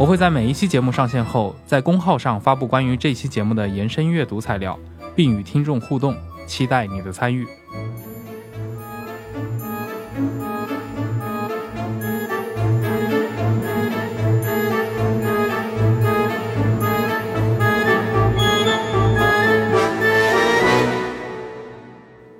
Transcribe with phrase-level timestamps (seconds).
[0.00, 4.78] 我会在每一期节目上线后，在公号上发布关于这期节目的延伸阅读材料，
[5.16, 6.16] 并与听众互动，
[6.46, 7.44] 期待你的参与。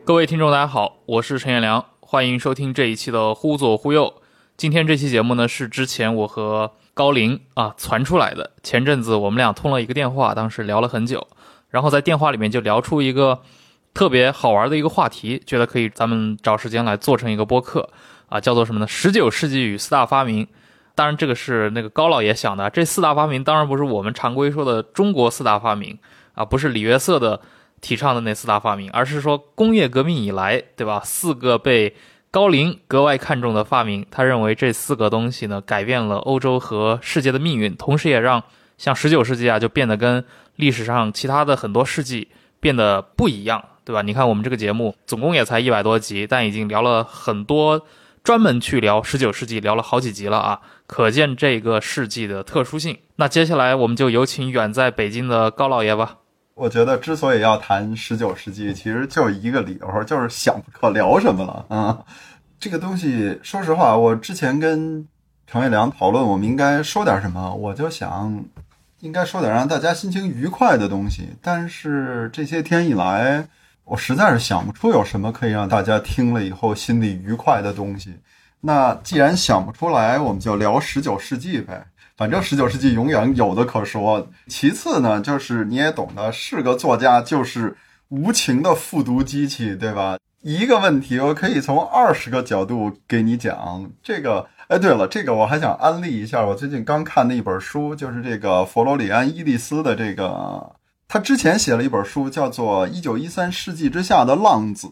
[0.05, 4.15] 各位听众，大家好，我是陈彦良，欢迎收听这一期的《忽左忽右》。
[4.56, 8.51] 今天这期节目呢，是之前我和高林啊传出来的。
[8.65, 11.25] 前阵子我们俩通了一个电话，当时聊了很久，
[11.70, 13.41] 然后在电话里面就聊出一个
[13.95, 17.89] 特别好玩的一个话题，觉得可以咱们找时间来做成一个播客
[18.28, 18.89] 啊，叫做什么呢？
[18.89, 20.45] 十九世纪与四大发明。
[20.97, 22.69] 当然，这个是那个高老爷想的。
[22.70, 25.97] 这四大发明当然不是我们常规说的中国四大发明
[26.34, 27.41] 啊，不是李约瑟的。
[27.80, 31.01] 提倡的那四大发明，而是说工业革命以来，对吧？
[31.05, 31.95] 四个被
[32.31, 38.43] 高林格外看重的发明，他认为这四个东西呢，改变了欧洲和世界的命运，同时也让
[38.77, 40.23] 像十九世纪啊，就变得跟
[40.57, 42.29] 历史上其他的很多世纪
[42.61, 44.03] 变得不一样，对吧？
[44.03, 47.87] 你看我们这个节目总共也才一百多集，但已经聊了很多，
[48.23, 52.98] 专门去聊十九世纪，聊了好几集了啊，可见这个世纪的特殊性。
[53.17, 56.19] 那接下来我们就有请远在北京的高老爷吧。
[56.59, 62.05] 我觉得之所以要谈十九世纪，其实就一个理由，就是想不可聊什么了啊。
[62.59, 65.06] 这个东西，说实话，我之前跟
[65.47, 68.45] 程月良讨论，我们应该说点什么，我就想
[68.98, 71.29] 应该说点让大家心情愉快的东西。
[71.41, 73.47] 但是这些天以来，
[73.84, 78.17] 我实在是想不出有什么可以让大家听了以后心里愉快的东西。
[78.61, 81.86] 那既然想不出来，我们就聊十九世纪呗。
[82.18, 84.29] 反正十九世纪永远有的可说。
[84.48, 87.77] 其次呢，就是你也懂得，是个作家就是
[88.08, 90.18] 无情的复读机器，对吧？
[90.42, 93.89] 一个问题，我可以从二十个角度给你讲。
[94.02, 100.73] 这个，哎，对了，这个我还想安利一下，我最近刚看的一本书，就是这个佛罗里安·伊利斯的这个，
[101.07, 104.89] 他之前写了一本书，叫做《一九一三世纪之下的浪子》。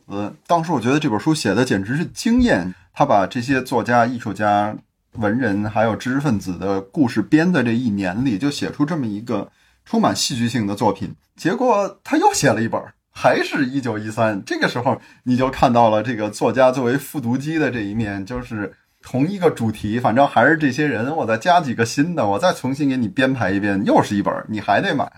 [0.47, 4.76] 当时我觉得这本书写的简直是惊艳，他把这些作家、艺术家。
[5.19, 9.50] 文人还有知识分子的故事编的这一年里，就写出这么一个
[9.84, 11.15] 充满戏剧性的作品。
[11.37, 14.43] 结果他又写了一本，还是一九一三。
[14.47, 25.10] 这个时候你就看到了这个作家作为复读机的这一面，就是同一个主题，反正还是这些人，我再加几个新的，我再重新给你编排一遍，又是一本，你还得买。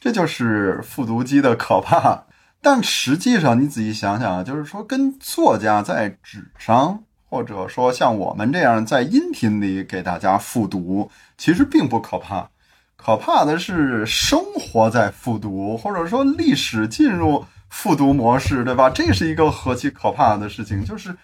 [0.00, 2.24] 这就是复读机的可怕。
[2.62, 7.04] 但实际上你仔细想想啊，就是说跟作家在纸上。
[7.30, 11.08] 或者说像我们这样在音频里给大家复读，
[11.38, 12.50] 其实并不可怕，
[12.96, 18.90] 可怕的是生活在复读，或者说历史进入复读模式，对吧？
[18.90, 20.84] 这是一个何其可怕的事情！
[20.84, 21.14] 就是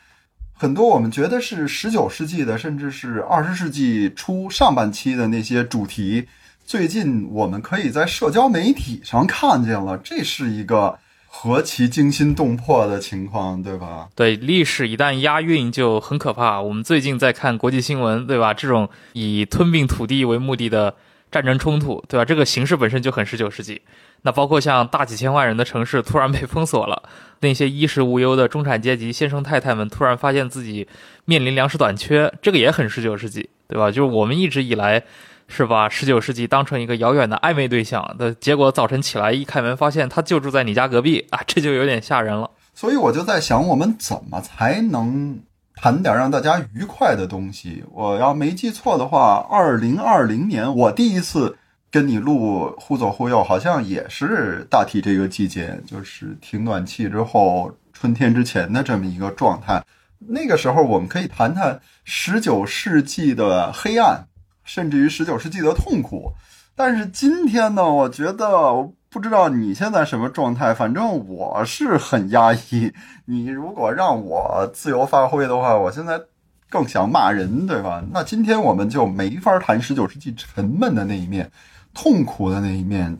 [0.54, 6.28] 很多我们觉得是十九世纪的，甚至是二十世纪初上半期的那些主题，
[6.64, 10.96] 最近我们可以在社交媒体上看见了，这是一个。
[11.38, 14.08] 何其惊心动魄的情况，对吧？
[14.16, 16.58] 对，历史一旦押韵就很可怕。
[16.58, 18.54] 我们最近在看国际新闻，对吧？
[18.54, 20.94] 这种以吞并土地为目的的
[21.30, 22.24] 战争冲突，对吧？
[22.24, 23.82] 这个形式本身就很十九世纪。
[24.22, 27.02] 那包括像大几千万人的城市突然被封锁了，
[27.40, 30.88] 那些衣食无忧的中产阶级先生太太们突然发现自己
[31.26, 33.90] 面临粮食短缺，这个也很十九世纪，对吧？
[33.90, 35.04] 就是我们一直以来。
[35.48, 42.50] 是把十九世纪当成一个遥远的暧昧对象的结果，早晨起来一开门，发现他就住在你家隔壁啊，这就有点吓人了。
[42.74, 45.38] 所以我就在想，我们怎么才能
[45.74, 47.84] 谈点让大家愉快的东西？
[47.92, 51.56] 我要没记错的话，二零二零年我第一次
[51.90, 59.82] 跟你录忽左忽右，好像也是大体这个季节，就是停暖气之后，春天之前的这么一个状态。
[60.18, 64.26] 那个时候，我们可以谈谈十九世纪的黑暗。
[64.66, 66.32] 甚至于十九世纪的痛苦，
[66.74, 67.90] 但是今天呢？
[67.90, 72.92] 我觉得，我不知道你现在什么状态，反正我是很压抑。
[73.24, 76.20] 你如果让我自由发挥的话，我现在
[76.68, 78.04] 更想骂人，对吧？
[78.12, 81.50] 那今天我们就没法谈十九世纪沉闷的那一面，
[81.94, 83.16] 痛苦的那一面。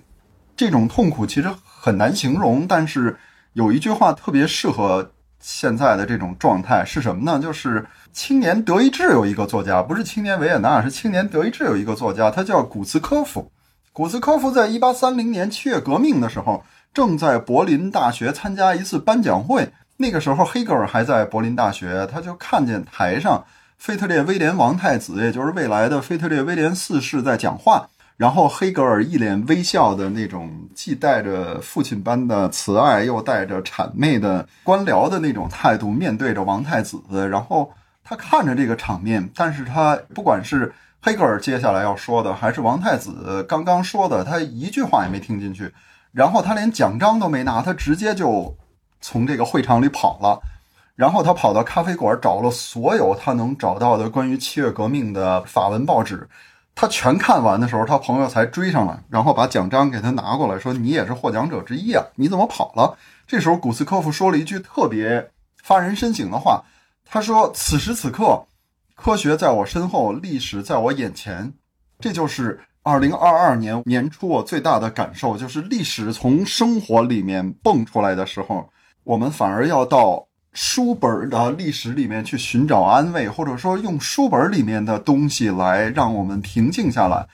[0.56, 3.16] 这种痛苦其实很难形容，但是
[3.52, 7.38] 有一句话特别适合现在的这种状态是什么呢？
[7.38, 7.87] 就是
[8.17, 13.53] 青年德意志有一个作家，不是青年维也纳，是青年德意志有一个作家，他叫古茨科夫。
[13.93, 16.65] 古茨科夫在一八三零年七月革命的时候，
[16.95, 19.69] 正在柏林大学参加一次颁奖会。
[19.99, 23.45] 那个时候，黑格尔还在柏林大学，他就看见台上
[23.77, 27.87] 腓特烈威廉王太子，也就是未来的腓特烈威廉四世在讲话。
[28.17, 36.99] 然后黑格尔一脸微笑的那种，既带着父亲般的慈爱，又带着谄媚的官僚的那种态度，面对着王太子。
[37.31, 37.71] 然后
[38.08, 40.73] 他看着这个场面，但是他不管是
[41.03, 45.73] 黑格尔接下来要说的，还是王太子刚刚说的，他一句话也没听进去。
[46.12, 48.56] 然后他连奖章都没拿，他直接就
[49.00, 50.41] 从这个会场里跑了。
[50.94, 56.29] 然后他跑到咖啡馆，找了所有他能找到的关于七月革命的法文报纸。
[56.75, 65.31] 他全看完的时候，他朋友才追上来，然后把奖章给他拿过来，说：“你也是获奖者之一啊，你怎么跑了？”这时候，古斯科夫说了一句特别
[65.62, 66.64] 发人深省的话，
[67.06, 68.44] 他说：“此时此刻，
[68.94, 71.53] 科学在我身后，历史在我眼前。”
[71.99, 78.69] 这就是二零二二年年初我最大的感受，就是历史从生活里面蹦出来的时候，
[79.05, 80.26] 我们反而要到。
[80.58, 87.26] 书本的历史里面去寻找安慰，或者说用书本里面的东西来让我们平静下来，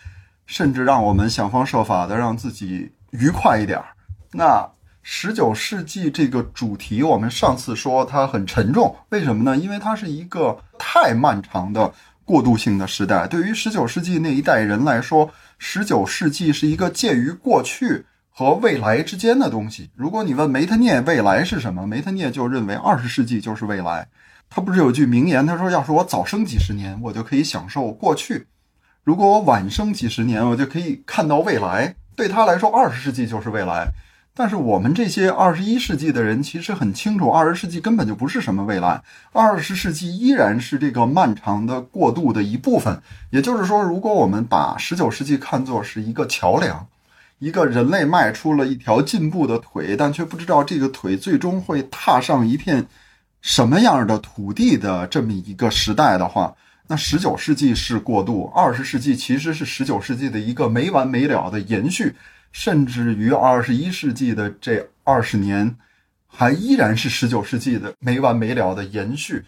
[0.45, 3.85] 甚至让我们想方设法的让自己愉快一点儿。
[4.33, 4.69] 那
[5.03, 9.57] 十九世纪这个主题，我们上次说它很沉重，为什么呢？
[9.57, 11.93] 因为它是一个太漫长的
[12.25, 13.27] 过渡性的时代。
[13.27, 18.07] 对于十九世纪那一代人来说，十九世纪是一个介于过去。
[18.35, 19.91] 和未来之间的东西。
[19.95, 24.09] 如果你问梅特涅未来是什么，梅特涅就认为二十世纪就是未来。
[24.49, 28.47] 他不是有句名言，他说：“要是我早生几十年，我就可以享受过去；
[29.05, 33.93] 如果我晚生几十年，我就可以看到未来。”对他来说，二十世纪就是未来。
[34.35, 39.03] 但是我们这些二十一世纪的人其实很清楚，二十世纪根本就不是什么未来，
[39.33, 43.03] 二十世纪依然是这个漫长的过渡的一部分。
[43.31, 46.87] 也就是说，如果我们把十九世纪看作是一个桥梁。
[47.39, 52.87] 一个人类迈出了一条进步的腿，但却不知道这个腿最终会踏上一片
[53.41, 56.55] 什么样的土地的这么一个时代的话，
[56.87, 62.15] 那十九世纪是过渡，二十世纪其实是十九世纪的一个没完没了的延续，
[62.53, 65.75] 甚至于二十一世纪的这二十年，
[66.27, 69.45] 还依然是十九世纪的没完没了的延续。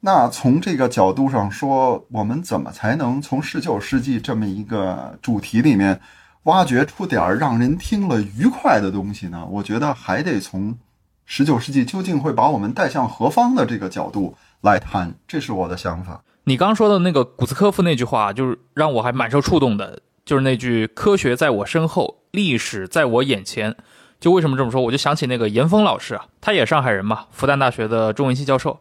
[0.00, 6.00] 那从这个角度上说，我们怎么才能从十九世纪这么一个主题里面？
[6.44, 9.44] 挖掘出点儿让人听了愉快的东西呢？
[9.50, 10.78] 我觉得还得从
[11.26, 16.22] 十九世纪究竟会把我们带向何方的这个角度来谈，这是我的想法。
[16.44, 23.74] 你刚说的那个古斯科夫那句话，就是让我还蛮受触动的，就是那句“科学在我身后，历史在我眼前”。
[24.20, 24.82] 就为什么这么说？
[24.82, 28.78] 我就想起那个严峰老师啊，他也上海人嘛，复旦大学的中文系教授。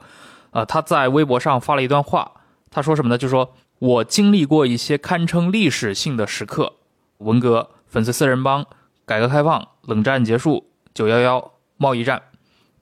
[0.51, 2.33] 呃，他在微博上发了一段话，
[2.69, 3.17] 他说什么呢？
[3.17, 6.73] 就说我经历过一些堪称历史性的时刻。
[7.19, 8.65] 文革、粉碎四人帮、
[9.05, 12.23] 改革开放、冷战结束、九幺幺、贸易战，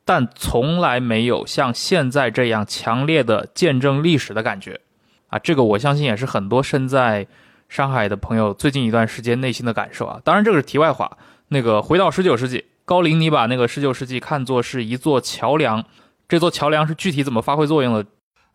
[0.03, 4.81] 但从来没有像现在这样强烈的见证历史的感觉
[5.27, 5.37] 啊！
[5.37, 7.27] 这个我相信也是很多身在
[7.69, 10.19] 上海的朋友最近一段时间内心的感受啊。
[10.23, 11.17] 当然，这个是题外话。
[11.47, 15.83] 那个回到十九世纪，高林，你把那个十九世纪看作是一座桥梁，
[16.27, 18.05] 这座桥梁是具体怎么发挥作用的？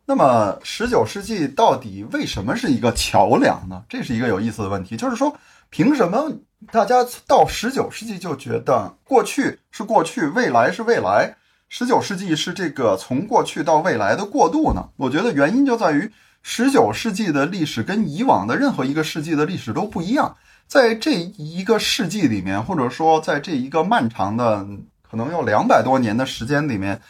[0.07, 3.85] 那么，十九世纪到底为什么是一个桥梁呢？
[3.89, 5.37] 这是一个有意思的问题，就是说。
[5.73, 6.33] 凭什么
[6.73, 11.37] 大家到十九世纪就觉得过去是过去，未来是未来？
[11.69, 14.89] 十九世纪是这个从过去到未来的过渡呢？
[14.97, 16.11] 我觉得原因就在于
[16.43, 20.37] 十九世纪的历史跟以往的任何一个世纪的历史都不一样。
[20.67, 24.67] 在这一个世纪里面，或者说在这一个漫长的
[25.03, 27.01] 可能有两百多年的时间里面，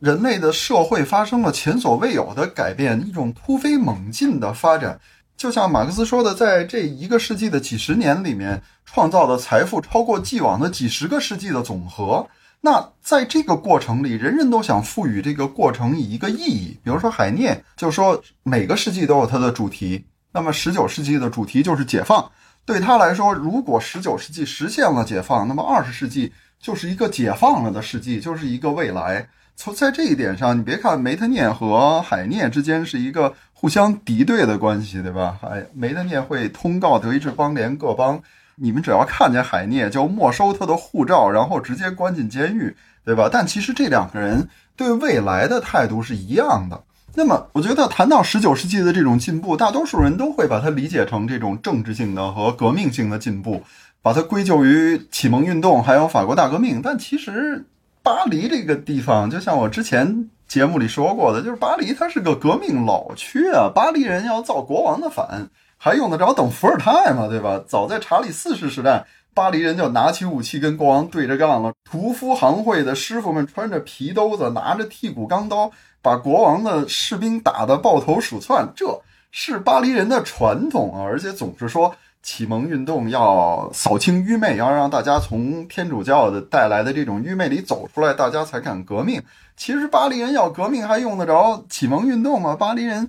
[0.00, 5.00] 人类的社会发生了前所未有的改变，一种突飞猛进的发展。
[5.36, 12.26] 就像马克思说的，在这一个世纪的几十年里面，创造的财富超过既往的几十个世纪的总和。
[12.60, 16.78] 那在这个过程里，人人都想赋予这个过程以一个意义。
[16.84, 20.04] 比如说海涅就说，每个世纪都有它的主题。
[20.32, 22.30] 那么十九世纪的主题就是解放。
[22.66, 29.26] 对他来说，如果十九世纪实现了解放，那么二十世纪就是一个解放了的世纪，就是一个未来。
[29.56, 35.38] 从在这一点上，你别看梅特涅和海涅之间是一个互相敌对的关系，对吧？
[35.40, 38.22] 海梅特涅会通告德意志邦联各邦，
[38.60, 43.28] 你们只要看见海涅就没收他的护照，然后直接关进监狱，对吧？
[43.32, 46.82] 但其实这两个人对未来的态度是一样的。
[47.14, 53.62] 那么，我觉得谈到十九世纪的这种进步，大多数人都会把它理解成这种政治性的和革命性的进步，
[54.02, 56.80] 把它归咎于启蒙运动还有法国大革命。
[56.82, 57.66] 但其实。
[58.02, 63.70] 巴黎这个地方，就像我之前节目里说过的，就是巴黎它是个革命老区啊。
[63.74, 65.50] 巴黎人要造国王的反，
[65.82, 67.26] 还用得着等伏尔泰吗？
[67.26, 67.58] 对吧？
[67.66, 71.72] 早在查理四世时代，巴黎人就拿起武器跟国王对着干了。
[71.90, 75.70] 屠夫行会的师傅们穿着皮兜子，拿着剔骨钢刀，
[76.02, 78.68] 把国王的士兵打得抱头鼠窜。
[78.76, 81.94] 这是巴黎人的传统啊，而且总是说。
[82.22, 89.22] 启蒙运动要扫清愚昧，要让大家从天主教的带来的这种愚昧里走出来，大家才敢革命。
[89.56, 92.54] 其实巴黎人要革命还用得着启蒙运动吗？
[92.54, 93.08] 巴黎人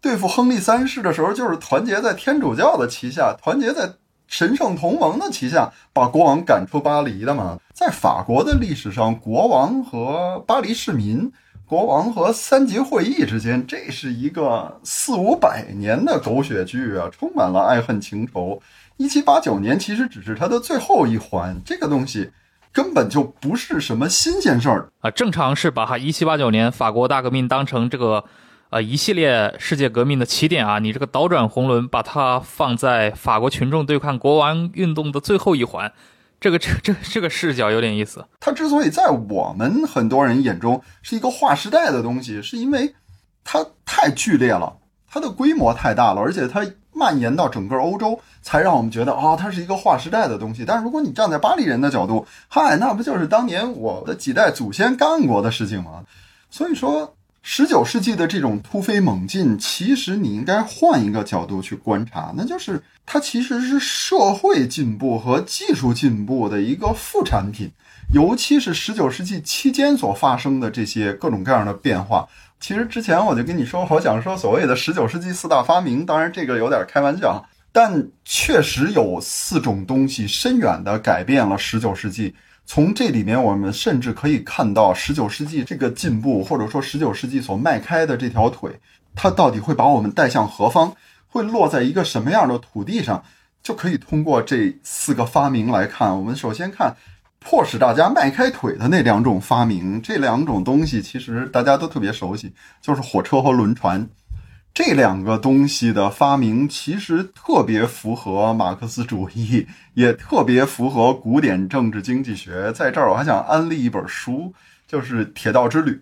[0.00, 3.92] 对付亨利三世的时候，就是团结在天主教的旗下，团结在
[4.26, 7.58] 神圣同盟的旗下，把国王赶出巴黎的嘛。
[7.74, 11.32] 在法国的历史上，国王和巴黎市民。
[11.66, 18.60] 国王和三级会议之间，这是一个四五百年的狗血剧啊，充满了爱恨情仇。
[18.96, 22.32] 一七八九年其实只是它的最后一环，这个东西
[22.72, 25.12] 根本就不是什么新鲜事儿啊。
[25.12, 28.24] 正常是把一七八九年法国大革命当成这个
[28.70, 35.92] 呃一系列世界革命的起点啊，你这个倒转红轮，把它放在法国群众对抗国王运动的最后一环。
[36.40, 38.24] 这个这这这个视角有点意思。
[38.38, 42.94] 它之所以在我们很多人眼中是一个划时代的东西，是因为
[43.44, 50.64] 它太剧烈了，它的规模太大了，而且它蔓延到整个欧洲，才让我们觉得啊，它是一个划时代的东西。
[50.64, 56.04] 但如果你站在巴黎人的角度，嗨，那不就是当年我的几代祖先干过的事情吗？
[56.48, 57.16] 所以说。
[57.42, 67.72] 十九世纪的这种突飞猛进，其实你应该换一个角度去观察，那就是它其实是社会进步和技术进步的一个副产品，
[68.12, 72.28] 尤其是十九世纪期间所发生的这些各种各样的变化。
[72.60, 82.34] 其实之前我就跟你说，我想说所谓的十九世纪四大发明，当然这个有点开玩笑，但确实有四种东西深远的改变了十九世纪。
[82.72, 88.70] 从这里面，我们甚至可以看到十九世纪这个进步，或者说十九世纪所迈开的这条腿，
[89.16, 90.94] 它到底会把我们带向何方，
[91.26, 93.24] 会落在一个什么样的土地上，
[93.60, 96.16] 就可以通过这四个发明来看。
[96.16, 96.94] 我们首先看
[97.40, 104.08] 迫使大家迈开腿的那两种发明，这两种东西其实大家都特别熟悉，就是火车和轮船。
[104.72, 112.72] 这两个东西的发明其实特别符合马克思主义，也特别符合古典政治经济学。
[112.72, 114.54] 在这儿，我还想安利一本书，
[114.86, 116.00] 就是《铁道之旅》。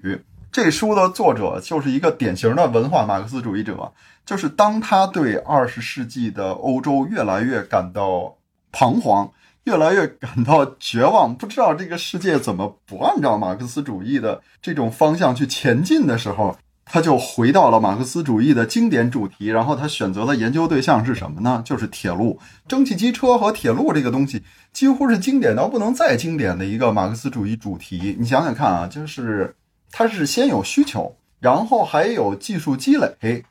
[0.52, 3.92] 这书的作者就是一个典型的文化马克思主义者。
[4.24, 8.36] 就是当他对二十世纪的欧洲越来越感到
[8.70, 9.30] 彷徨，
[9.64, 16.54] 越来越感到绝望，不知道这个世界怎么不按照马克思主义的这种方向去前进的时候。
[16.90, 21.62] 他就回到了马克思主义的经典主题，然后他选择的研究对象是什么呢？
[21.64, 24.42] 就是铁路、蒸汽机车和铁路这个东西，
[24.72, 28.16] 几乎是经典到不能再经典的一个马克思主义主题。
[28.18, 29.54] 你想想看啊，就是
[29.92, 33.44] 它是先有需求，然后还有技术积累，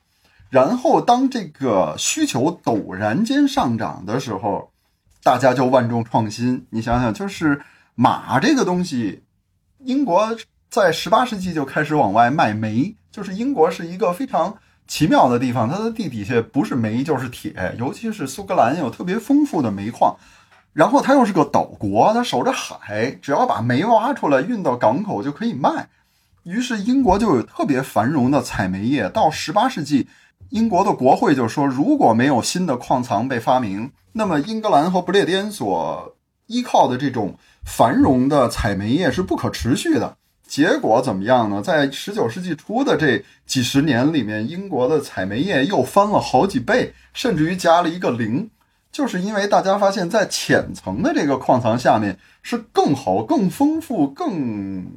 [0.49, 4.71] 然后当这个需求陡然间上涨的时候，
[5.21, 6.65] 大家就万众创新。
[6.71, 7.61] 你想想，就是
[7.93, 9.21] 马这个东西，
[9.83, 10.35] 英国
[10.69, 12.95] 在十八世纪就开始往外卖煤。
[13.11, 14.55] 就是英国是一个非常
[14.87, 20.15] 奇妙的地方，它的地底下不是煤就是铁，尤其是苏格兰有特别丰富的煤矿，
[20.71, 25.89] 然后它又是个岛国，它守着海，只要把煤挖出来运到港口就可以卖，
[26.43, 29.09] 于是英国就有特别繁荣的采煤业。
[29.09, 30.07] 到十八世纪，
[30.49, 40.16] 英国的国会就说，如果没有新的矿藏被发明，那么英格兰和不列颠所依靠的这种繁荣的采煤业是不可持续的。
[40.47, 41.61] 结果怎么样呢？
[41.61, 48.49] 在十九世纪初的这几十年里面，英国的采煤业又翻了好几倍，甚至于加了一个零，
[48.91, 54.87] 就是因为大家发现，在浅层的这个矿藏下面是更好、更丰富、更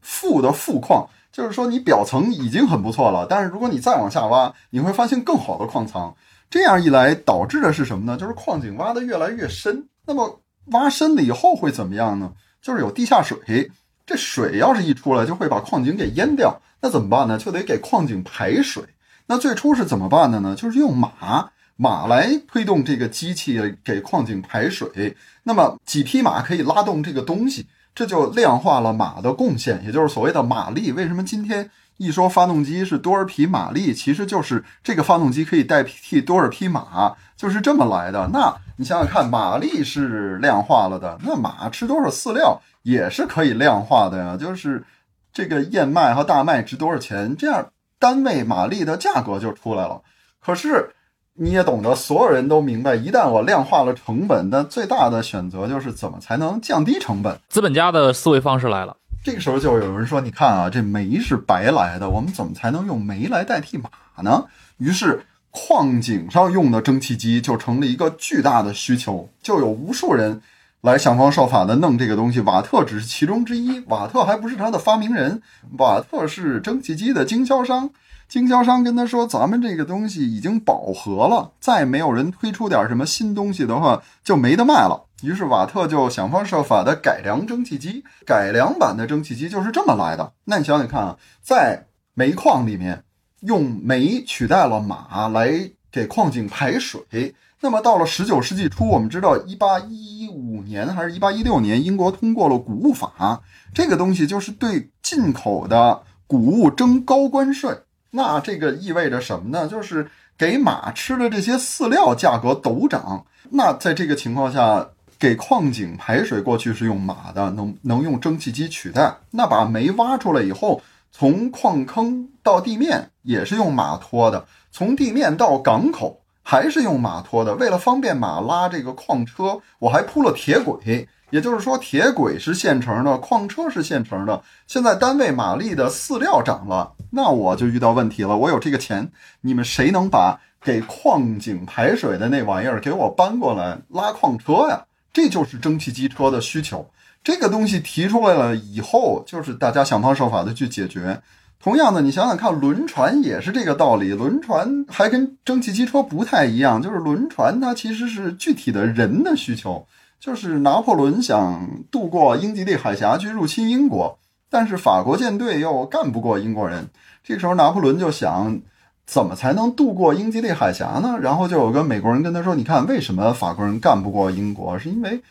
[0.00, 1.08] 富的富矿。
[1.32, 6.14] 就是说，你表层已经很不错了，但是如果你再往下挖，你会发现更好的矿藏。
[6.48, 8.16] 这样一来，导致的是什么呢？
[8.16, 9.88] 就是矿井挖得越来越深。
[10.06, 12.32] 那么挖深了以后会怎么样呢？
[12.60, 13.70] 就是有地下水。
[14.10, 16.60] 这水要是一出来，就会把矿井给淹掉。
[16.80, 17.38] 那怎么办呢？
[17.38, 18.82] 就得给矿井排水。
[19.28, 20.52] 那最初是怎么办的呢？
[20.56, 25.16] 就是用马，马来推动这个机器给矿井排水。
[25.44, 30.90] 那么几匹马可以拉动这个东西，这就量化了马的贡献，也就是所谓的马力。
[30.90, 38.28] 为什么今天一说发动机是多少匹马力，其实就是这个发动机可以代替多少匹马，就是这么来的。
[38.32, 42.60] 那你想想看，马力是量化了的，那马吃多少饲料？
[42.82, 44.84] 也是可以量化的呀，就是
[45.32, 50.00] 这个燕麦和大麦值多少钱，这样单位马力的价格就出来了。
[50.40, 50.94] 可是
[51.34, 57.38] 你也懂得，所有人都明白，一旦我量化了成本，那最大的选择就是怎么才能降低成本。
[57.48, 63.90] 资本家的思维方式来了，这个时候就有人说：“你看啊，这煤是白来的，我们怎么才能用煤来代替马
[64.22, 64.46] 呢？”
[64.78, 70.40] 于是，矿井上用的蒸汽机就成了一个巨大的需求，就有无数人
[70.80, 72.40] 来想方设法的弄这个东西。
[72.40, 75.42] 瓦特只是其中之一，瓦特还不是他的发明人，
[75.78, 77.90] 瓦特是蒸汽机的经销商。
[78.28, 90.32] 经销商跟他说：“咱们这个东西已经饱和了，再没有人推出点什么新东西的话，就没得卖了。”于是瓦特就想方设法的改良蒸汽机，改良版的蒸汽机就是这么来的。
[90.44, 93.02] 那你想想看啊，在煤矿里面
[93.40, 95.50] 用煤取代了马来
[95.90, 97.34] 给矿井排水。
[97.62, 103.42] 那么到了十九世纪初，我们知道一八一五年还是一八一六年，英国通过了谷物法，
[103.74, 107.76] 这个东西就是对进口的谷物征高关税。
[108.12, 109.68] 那这个意味着什么呢？
[109.68, 113.26] 就是给马吃的这些饲料价格陡涨。
[113.50, 114.88] 那在这个情况下，
[115.18, 119.14] 给矿井排水过去是用马的，能能用蒸汽机取代。
[119.30, 120.80] 那把煤挖出来以后，
[121.12, 127.54] 从矿坑到地面也是用马拖的，从地面到港口还是用马拖的。
[127.54, 131.08] 为了方便马拉这个矿车，我还铺了铁轨。
[131.30, 134.42] 也就是说，铁轨是现成的，矿车是现成的。
[134.66, 138.36] 现在单位马力的饲料涨了，那我就遇到问题了。
[138.36, 144.84] 我有这个钱，你们谁能把给矿井排水的那玩意儿给我搬过来拉矿车呀？
[145.12, 146.90] 这就是蒸汽机车的需求。
[147.22, 151.22] 这个东西提出来了以后，就是大家想方设法的去解决。
[151.62, 154.12] 同样的，你想想看，轮船也是这个道理。
[154.12, 159.86] 轮船还跟蒸汽机车不太一样，就是轮船它其实是具体的人的需求。
[160.18, 166.88] 就是拿破仑想渡过英吉利海峡去入侵英国，但是法国舰队又干不过英国人。
[167.22, 168.60] 这时候，拿破仑就想，
[169.06, 171.18] 怎么才能渡过英吉利海峡呢？
[171.20, 174.78] 然后就有个美国人跟他说：“你看，为什么法国人干不过英国？
[174.78, 175.22] 是因为，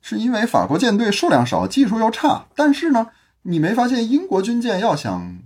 [0.00, 2.46] 是因为法国舰队数量少，技术又差。
[2.54, 3.08] 但是呢，
[3.42, 5.38] 你没发现英国军舰要想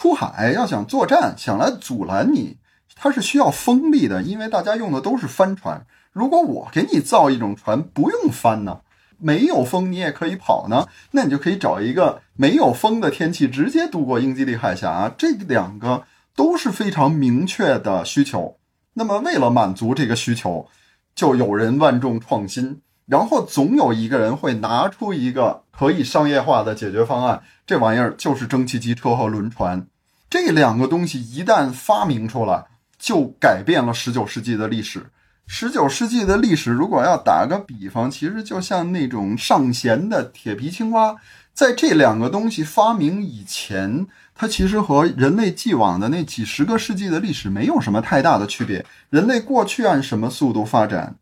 [0.00, 2.56] 出海，要想作战，想来阻拦你，
[2.96, 8.80] 它是需要风力的，因为大家用的都是帆船。”如果我给你造一种船，不用帆呢，
[9.18, 15.12] 没有风你也可以跑呢，那你就可以找一个没有风的天气，直接渡过英吉利海峡。
[15.18, 18.56] 这两个都是非常明确的需求。
[18.94, 20.66] 那么为了满足这个需求，
[21.14, 27.42] 就有人万众创新，然后总有一个人会拿出一个可以商业化的解决方案。
[27.66, 29.84] 这玩意儿就是蒸汽机车和轮船。
[30.30, 32.66] 这两个东西一旦发明出来，
[33.00, 35.06] 就改变了十九世纪的历史。
[35.48, 41.16] 十九世纪的历史，如果要打个比方，其实就像那种上弦的铁皮青蛙。
[41.52, 48.86] 在这两个东西发明以前，它其实和人类既往的那几十个世纪的历史没有什么太大的区别。
[49.10, 51.16] 人类过去按什么速度发展，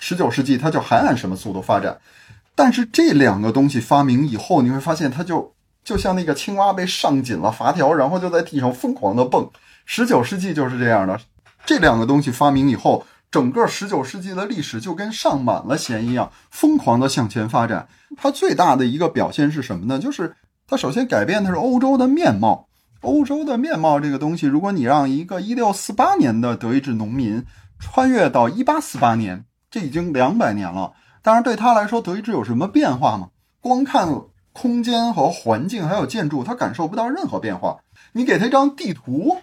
[0.00, 1.96] 十九世纪它就还按什么速度发展。
[2.56, 9.48] 但是这两个东西发明以后，你会发现它就就像那个青蛙被上紧了阀条，然后就在地上疯狂的蹦。
[9.86, 11.16] 十九世纪就是这样的，
[11.64, 13.06] 这两个东西发明以后。
[13.32, 17.86] 整个十九世纪的历史就跟上满了弦一样，疯狂的向前发展。
[18.16, 20.00] 它最大的一个表现是什么呢？
[20.00, 20.34] 就是
[20.66, 22.66] 它首先改变的是欧洲的面貌。
[23.02, 27.46] 欧洲的面貌这个东西，如果你让一个一六四八年的德意志农民
[27.78, 30.92] 穿越到一八四八年，这已经两百年了。
[31.22, 33.28] 当然，对他来说，德意志有什么变化吗？
[33.60, 34.08] 光看
[34.52, 37.78] 空间和环境还有建筑，他感受不到任何变化。
[38.12, 39.38] 你给他一张地图。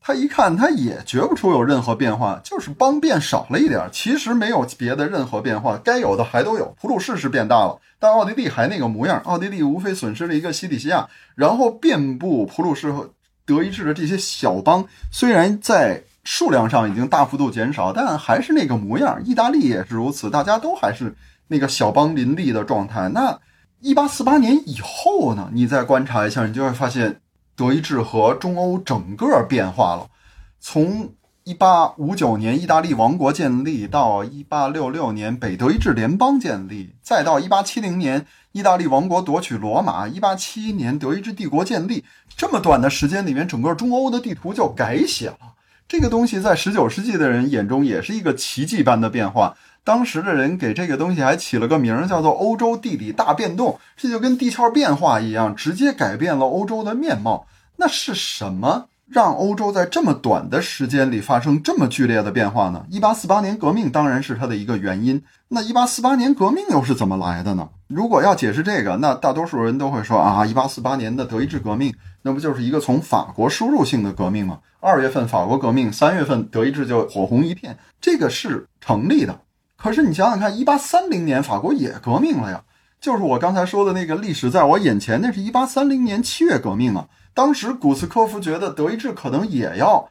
[0.00, 3.86] 他一看，他也觉不出有任何变化，就是邦变少了一点。
[3.92, 6.74] 其实没有别的任何变化，该有的还都有。
[6.80, 9.20] 普鲁士是变大了，但奥地利还那个模样。
[9.24, 13.10] 奥地利无非损失了一个西里西亚，然后遍布普鲁士和
[13.44, 19.22] 德意志的这些小邦，虽然在数量上已经大幅度减少，但还是那个模样。
[19.24, 21.14] 意大利也是如此，大家都还是
[21.48, 23.08] 那个小邦林立的状态。
[23.08, 23.38] 那
[23.80, 25.50] 一八四八年以后呢？
[25.52, 27.20] 你再观察一下，你就会发现。
[27.56, 30.06] 德意志和中欧整个变化了，
[30.60, 42.04] 从一八五九年意大利王国建立到一八六六年北德意志联邦建立，再到一八七零年意大利王国夺取罗马，一八七一年德意志帝国建立，
[42.36, 45.38] 这么短的时间里面，整个中欧的地图就改写了。
[45.88, 49.56] 这个东西在十九世纪的人眼中也是一个奇迹般的变化。
[49.82, 57.46] 当时的人给这个东西还起了个名儿，叫做“欧洲地理大变动”，这就跟地壳变化一样，直接改变了欧洲的面貌。
[57.76, 62.84] 那是什么让欧洲在这么短的时间里发生这么剧烈的变化呢？
[62.90, 65.22] 一八四八年革命当然是它的一个原因。
[65.48, 67.66] 那一八四八年革命又是怎么来的呢？
[67.86, 74.58] 如果要解释这个，那大多数人都会说啊，一八四八年的德意志革命，那不就是一个从法国输入性的革命吗？
[74.80, 79.40] 二月份法国革命，三月份德意志就火红一片，这个是成立的。
[79.76, 82.62] 可是你想想看，一八三零年法国也革命了呀。
[83.00, 87.08] 就是我刚才说的那个历史在我眼前，那是一八三零年七月革命啊。
[87.34, 90.08] 当时古斯科夫觉得德意志可能也要，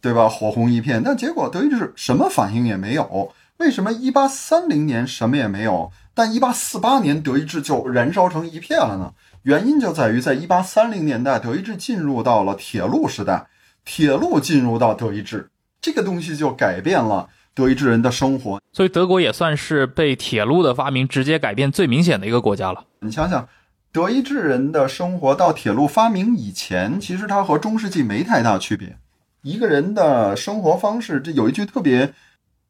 [0.00, 0.28] 对吧？
[0.28, 3.32] 火红一片，但结果德意志什么反应也没有。
[3.58, 9.12] 为什么一八三零年什么也没有，但一八四八年德意志就燃烧成一片了呢？
[9.42, 13.48] 原因就在于，在一八三零年代，德意志进入到了铁路时代，
[13.84, 18.60] 铁路进入到德意志，这个东西就改变了德意志人的生活。
[18.72, 22.84] 所以德国也算是被铁路的发明直接改变最明显的一个国家了。
[23.00, 23.48] 你想想，
[23.92, 28.96] 德意志人的生活到铁路发明以前，其实它和中世纪没太大区别。
[29.42, 32.12] 一个人的生活方式，这有一句特别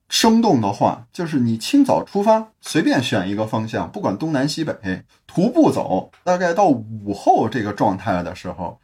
[0.09, 8.80] 生动的话，就是你清早出发，随便选一个方向，不管东南西北，徒步走，大概到午后这个状态的时候，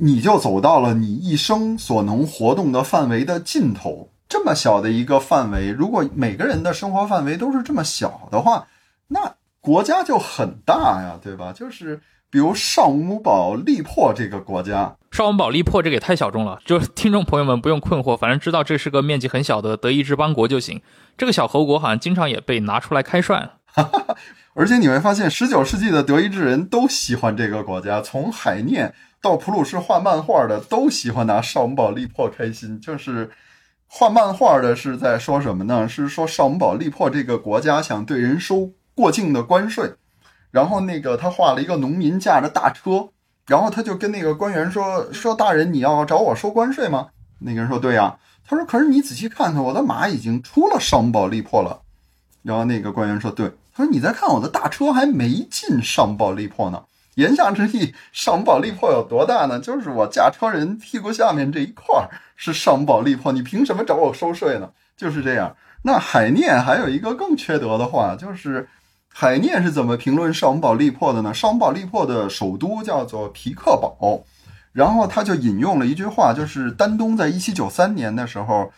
[0.00, 4.10] 你就走到了你一生所能活动的范围的尽头。
[4.28, 8.66] 这么小的一个范围，如果每个人的生活范围都是这么小的话，
[9.08, 11.52] 那国家就很大呀，对吧？
[11.52, 20.80] 就是比如尚武堡利珀这个国家，尚武堡利珀这个也太小众了，就是听众朋友们不用困惑，反正知道这是个面积很小的德意志邦国就行。
[21.18, 23.50] 这个小侯国好像经常也被拿出来开涮。
[24.54, 33.30] 而且你会发现，十九世纪的德意志人都喜欢这个国家，从海涅到普鲁士画漫画的都喜欢拿尚武堡利珀开心，就是。
[33.92, 35.88] 画漫画的是在说什么呢？
[35.88, 39.94] 是说尚武堡利珀这个国家想对人收过境的关税，
[40.52, 43.08] 然后那个他画了一个农民驾着大车，
[43.48, 47.08] 然后他就跟那个官员说：“说大人，你要找我收关税吗？”
[47.42, 51.80] 那个人说：“对呀。”他说：“可是你仔细看看，我的马已经出了尚武堡利珀了。”
[52.44, 56.80] 然后那个官员说：“对。”他说：“你再看我的大车还没进尚武堡利珀呢。”
[57.16, 59.58] 言下之意，尚堡利珀有多大呢？
[59.58, 64.70] 就是我驾车人屁股下面这一块是尚堡利珀，你凭什么找我收税呢？
[64.96, 65.54] 就是这样。
[65.82, 68.68] 那海涅还有一个更缺德的话，就是
[69.12, 71.34] 海涅是怎么评论尚堡利珀的呢？
[71.34, 74.24] 尚堡利珀的首都叫做皮克堡，
[74.72, 78.70] 然后他就引用了一句话，就是丹东在一七九三年的时候，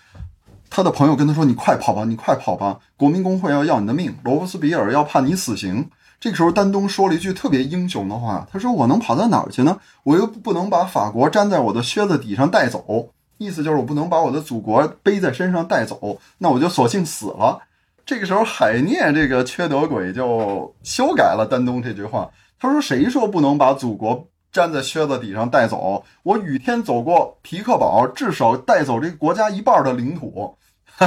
[0.70, 5.90] 他的朋友跟他说：“你快跑吧，你快跑吧，国民工会要要你的命，罗伯斯比尔要判你死刑。”
[6.22, 9.76] 这个时候，丹东说了一句特别英雄的话，他说：“我能跑到哪儿去呢？
[10.04, 13.08] 我又不能把法国粘在我的靴子底上带走，
[13.38, 17.58] 意思就是我不能把我的祖国背在身上带走，那我就索性死了。”
[18.06, 26.04] 这个时候，海涅这个缺德鬼就修改了丹东这句话，他说：“谁说不能把祖国粘在靴子底上带走？
[26.22, 30.56] 我雨天走过皮克堡，至少带走这国家一半的领土。”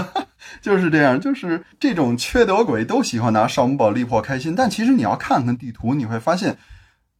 [0.02, 0.28] 哈哈，
[0.62, 4.56] 就是这样，就是这种缺德鬼都喜欢拿尚武堡利珀开心。
[4.56, 6.58] 但其实你要看看地图，你会发现，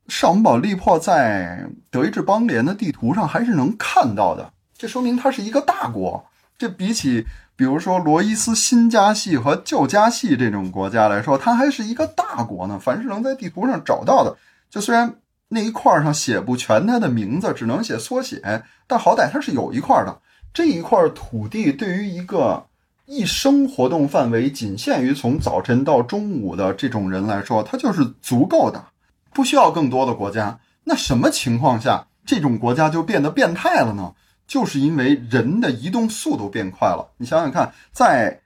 [0.08, 4.52] 尚武堡利珀在德意志邦联的地图上还是能看到的。
[4.78, 6.26] 这说明它是一个大国。
[6.58, 12.78] 这比起比如说罗伊斯新加系和旧加系这种国家来说，它还是一个大国呢。
[12.78, 14.36] 凡是能在地图上找到的，
[14.70, 15.16] 就虽然
[15.48, 20.18] 那一块上写不全它的名字，只能写缩写，但好歹它是有一块的。
[20.56, 22.66] 这一块土地对于一个
[23.06, 28.86] 一生活动范围仅限于从早晨到中午的这种人来说，它就是足够的，
[29.34, 30.58] 不需要更多的国家。
[30.86, 34.14] 那什么情况下这种国家就变得变态了呢？
[34.48, 37.12] 就是因为人的移动速度变快了。
[37.18, 38.40] 你想想看，在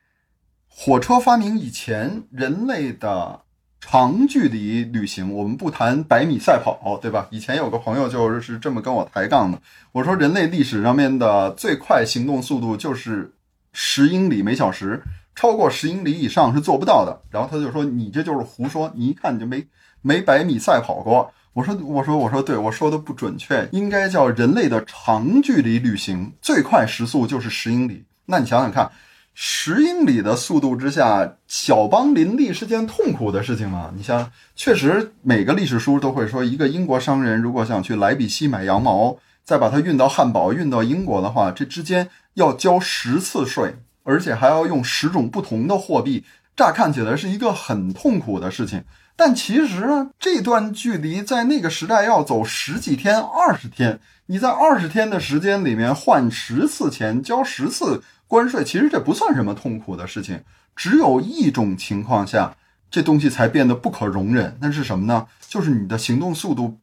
[0.68, 3.42] 火车发明以前，人类的。
[3.82, 7.28] 长距离旅行，我们不谈百米赛跑，对吧？
[7.32, 9.60] 以前有个朋友就是这么跟我抬杠的。
[9.92, 13.34] 我说，人类历史上面的最快行动速度就是
[13.72, 15.02] 十英里每小时，
[15.34, 17.22] 超过十英里以上是做不到的。
[17.32, 19.66] 然后他就说：“你这就是胡说，你一看你就没
[20.02, 28.04] 没百米赛跑过。”我说：“我说我说，对我说的不准确，应该叫人类的长距离旅行最快时速就是十英里。
[28.26, 28.92] 那你想想看。”
[29.42, 33.90] 十英里的速度之下，小邦林立是件痛苦的事情吗？
[33.96, 46.26] 你像，确实每个历史书都会说，一个英国商人如果想去莱比锡买羊毛，再把它运到汉堡、运到英国的话，这之间要交十次税，而且还要用十种不同的货币。
[46.58, 48.84] 乍看起来是一个很痛苦的事情，
[49.16, 58.04] 但其实呢，这段距离在那个时代要走十几天、二十天，你在二十天的时间里面换十次钱，交十次。
[58.30, 60.44] 关税其实这不算什么痛苦的事情，
[60.76, 62.56] 只有一种情况下，
[62.92, 64.56] 这东西才变得不可容忍。
[64.62, 65.26] 那是什么呢？
[65.48, 66.78] 就是你的行动速度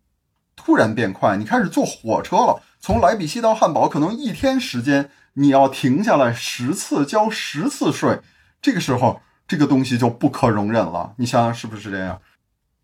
[0.57, 8.19] 突然变快，你开始坐火车了，从莱比锡到汉堡，可能一天时间你要停下来十次，交十次税。
[8.61, 11.15] 这个时候，这个东西就不可容忍了。
[11.19, 12.21] 你想想是不是这样？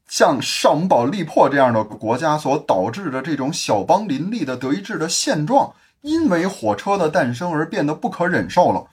[0.07, 5.75] 像尚武堡利珀这样的国家所导致的这种小邦林立的德意志的现状。
[6.03, 8.87] 因为火车的诞生而变得不可忍受了，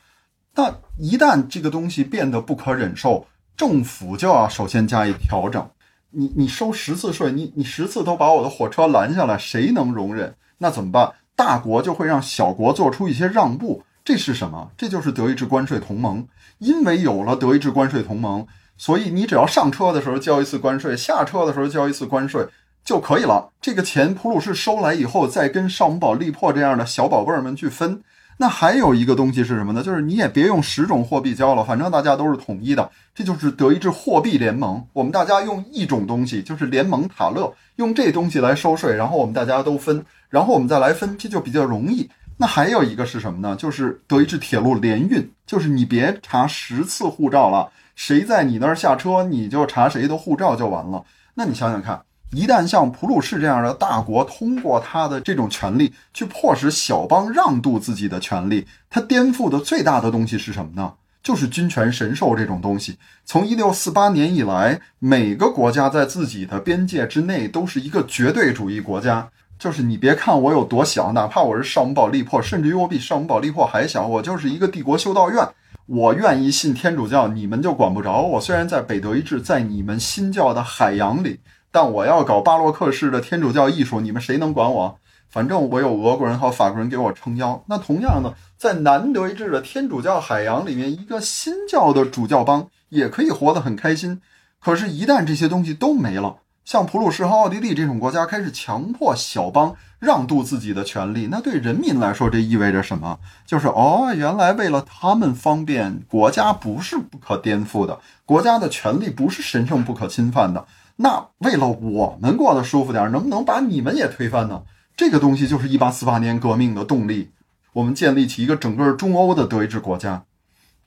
[0.55, 3.25] 那一旦这个东西变得不可忍受，
[3.57, 5.69] 政府就要首先加以调整。
[6.11, 10.33] 你你收十次税，你你十次都把我的火车拦下来，谁能容忍？
[10.57, 11.11] 那怎么办？
[11.35, 14.71] 大国就会让小国做出一些让步，这是什么？
[14.77, 16.27] 这就是德意志关税同盟。
[16.57, 18.45] 因为有了德意志关税同盟，
[18.77, 22.45] 所以你只要上车的时候交一次关税，下车的时候交一次关税
[22.89, 23.51] 就可以了。
[23.61, 28.01] 这个钱普鲁士收来以后，再跟绍姆堡、利珀这样的小宝贝儿们去分。
[28.35, 29.83] 那还有一个东西是什么呢？
[29.83, 34.83] 就是你也别用十种货币交了，反正大家都是统一的，这就是德意志货币联盟。
[34.91, 42.09] 我们大家用一种东西，就是联盟塔勒，用这东西来收税，然后我们大家都分，然后我们再来分，这就比较容易。
[42.37, 43.55] 那还有一个是什么呢？
[43.55, 51.03] 就是德意志铁路联运，就是你别查十次护照了，谁在你那儿下车，你就查谁的护照就完了。
[51.35, 52.01] 那你想想看。
[52.31, 60.93] 一旦像普鲁士这样的大国通过他的这种权利去迫使小邦让渡自己的权利，他颠覆的最大的东西是什么呢？
[61.23, 62.97] 就是君权神授这种东西。
[63.25, 69.27] 从一六四八年以来，每个国家在自己的边界之内都是一个绝对主义国家。
[69.57, 75.45] 就是你别看我有多小，哪怕我是圣母堡利珀，甚至于我比圣母堡利珀还小，我就是一个帝国修道院，
[75.87, 78.39] 我愿意信天主教，你们就管不着我。
[78.39, 81.39] 虽然在北德意志，在你们新教的海洋里。
[81.71, 84.97] 但我要搞巴洛克式的天主教艺术，你们谁能管我？
[85.29, 87.63] 反正我有俄国人和法国人给我撑腰。
[87.67, 94.19] 那同样的，在南德意志的天主教海洋里面，一个新教的主教邦也可以活得很开心。
[94.59, 103.19] 可是，一旦这些东西都没了，像普鲁士和奥地利这种国家开始强迫小邦让渡自己的权利，那对人民来说，这意味着什么？
[103.45, 110.65] 就是哦，原来为了他们方便，国家不是不可颠覆的，国家的权利不是神圣不可侵犯的。
[111.01, 114.63] 那为了我们过得舒服点，能不能把你们也推翻呢？
[114.97, 117.31] 这个东西就是一八四八年革命的动力。
[117.71, 120.25] 我们建立起一个整个中欧的德意志国家。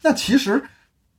[0.03, 0.65] 那其实，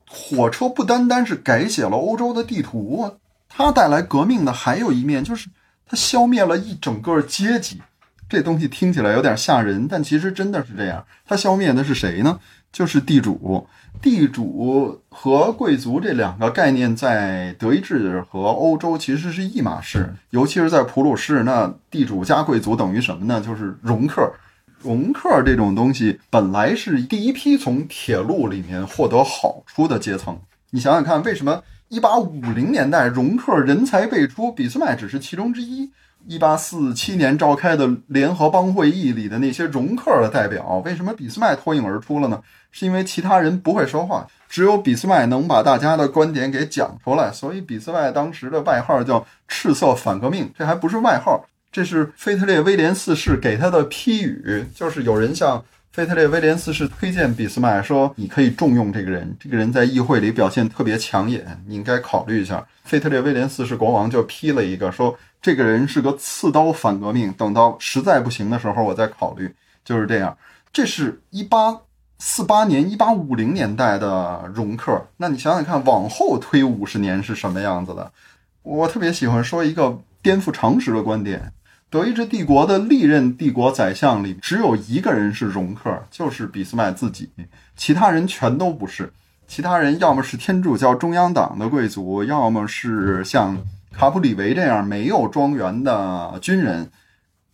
[0.08, 3.18] 火车不单单是改写了欧洲的地图，
[3.50, 5.50] 它带来革命的还有一面，就是
[5.88, 7.82] 它消灭了一整个阶级。
[8.34, 11.06] 这东西听起来有点吓人，但其实真的是这样。
[11.26, 12.40] 它消灭的是谁呢？
[12.72, 13.68] 就是地主。
[14.02, 23.40] 地主和贵族这两个概念在德意志和欧洲其实是一码事，尤其是在普鲁士，那地主加贵族等于什么呢？
[23.40, 24.34] 就是容克。
[24.82, 30.38] 容克这种东西本来是第一批从铁路里面获得好处的阶层。
[30.72, 35.92] 你想想看，为什么一八五零年代容克人才辈出，俾斯麦只是其中之一？
[36.28, 42.42] 一八四七年召开的联合邦会议里的那些容克的代表，为什么俾斯麦脱颖而出了呢？
[42.72, 50.52] 是因为其他人不会说话，只有俾斯麦能把大家的观点给讲出来，所以俾斯麦当时的外号叫“赤色反革命”。
[50.58, 55.64] 这还不是外号，这是腓特烈威廉四世给他的批语，就是有人像。
[55.94, 69.54] 腓特烈威廉四世推荐俾斯麦说：“你可以重用这个人，这个人在议会里表现特别抢眼，你应该考虑一下。”腓特烈威廉四世国王就批了一个说：“这个人是个刺刀反革命，等到实在不行的时候我再考虑。”
[69.86, 70.36] 就是这样。
[70.72, 71.80] 这是一八
[72.18, 75.00] 四八年、一八五零年代的容克。
[75.18, 78.12] 那你想想看，往后推五十年是什么样子的？
[78.64, 81.54] 我特别喜欢说一个颠覆常识的观点。
[81.94, 87.30] 德意志帝国的历任帝国宰相里，只有一个人是容克，就是俾斯麦自己，
[87.76, 89.14] 其他人全都不是。
[89.46, 93.56] 其他人要么是天主教中央党的贵族，要么是像
[93.92, 96.90] 卡普里维这样没有庄园的军人。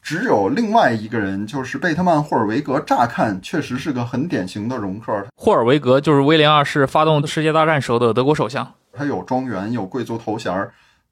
[0.01, 5.11] 只有另外一个人，就是贝特曼霍尔维格，乍看确实是个很典型的容克。
[5.35, 10.71] 霍尔维格就是威廉二世发动世界大战时候的德国首相，他有庄园，有贵族头衔儿，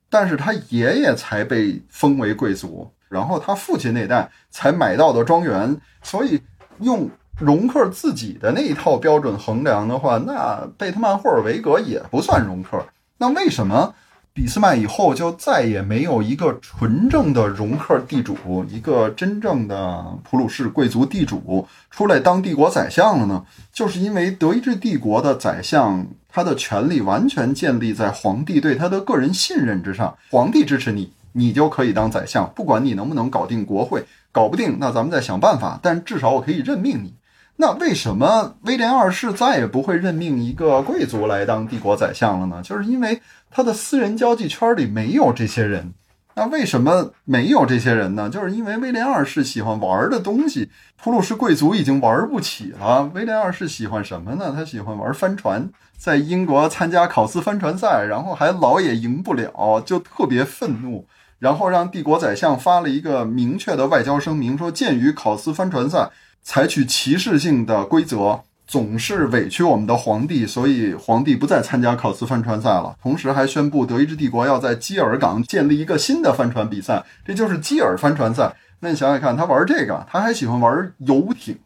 [0.09, 2.89] 但是他爷爷才被封为贵族。
[3.09, 6.41] 然后他父亲那代才买到的庄园，所以
[6.79, 12.83] 用容克自己的那一套标准衡量的话，那贝特曼霍尔维格也不算容克。
[13.17, 13.93] 那为什么
[14.33, 23.43] 俾斯麦以后就再也没有一个纯正的容克地主，一个真正的普鲁士贵族地主出来当帝国宰相了呢？
[23.73, 31.11] 就是因为德意志帝国的宰相，他的权力完全建立在皇帝对他的个人信任之上，皇帝支持你。
[31.37, 35.79] 你就可以当宰相，不管你能不能搞定国会，搞不定，那咱们再想办法。
[35.83, 37.13] 但至少我可以任命你。
[37.57, 42.61] 那为什么威廉二世再也不会任命一个贵族来当帝国宰相了呢？
[42.63, 43.21] 就是因为
[43.51, 45.93] 他的私人交际圈里没有这些人。
[46.35, 48.29] 那为什么没有这些人呢？
[48.29, 50.69] 就是因为威廉二世喜欢玩的东西，
[51.01, 53.09] 普鲁士贵族已经玩不起了。
[53.15, 54.53] 威廉二世喜欢什么呢？
[54.55, 61.07] 他喜欢玩帆船，在英国参加考斯帆船赛，然后还老也赢不了，就特别愤怒。
[61.39, 66.09] 然后让帝国宰相发了一个明确的外交声明，说鉴于考斯帆船赛
[66.41, 72.95] 采取歧视性的规则，总是委屈我们的皇帝，所以皇帝不再参加考斯帆船赛了。
[73.01, 78.55] 同时还宣布德意志帝国要在基尔港建立一个新的帆船比赛，这就是基尔帆船赛。
[78.79, 81.57] 那你想想看，他玩这个，他还喜欢玩游艇，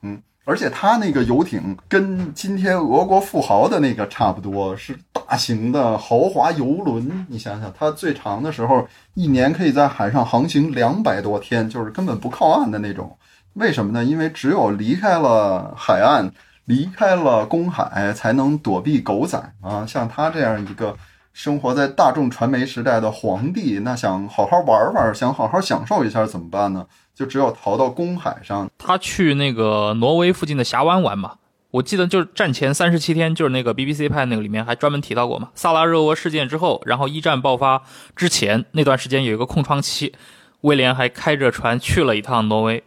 [0.46, 7.26] 而且他那个游艇跟今天俄国富豪的那个差不多，是大型的豪华游轮。
[7.30, 13.18] 你想想，他最长的时候一年可以在海上航行两百多天，就是根本不靠岸的那种。
[13.54, 14.04] 为什么呢？
[14.04, 16.32] 因为只有离开了海岸。
[16.66, 19.84] 离开了公海，才能躲避狗仔啊！
[19.86, 20.96] 像他这样一个
[21.34, 26.86] 生活在大众传媒时代的皇帝，那想好好玩玩，想好好享受一下怎么办呢？
[27.16, 28.70] 就只有逃到公海上。
[28.78, 31.36] 他去那个挪威附近的峡湾玩嘛。
[31.72, 35.50] 我记得就是战前三十七天，就是那个 BBC 派那个里面还专门提到过嘛。
[35.56, 37.82] 萨拉热窝事件之后，然后一战爆发
[38.14, 40.14] 之前那段时间有一个空窗期，
[40.62, 42.84] 威廉还开着船去了一趟挪威。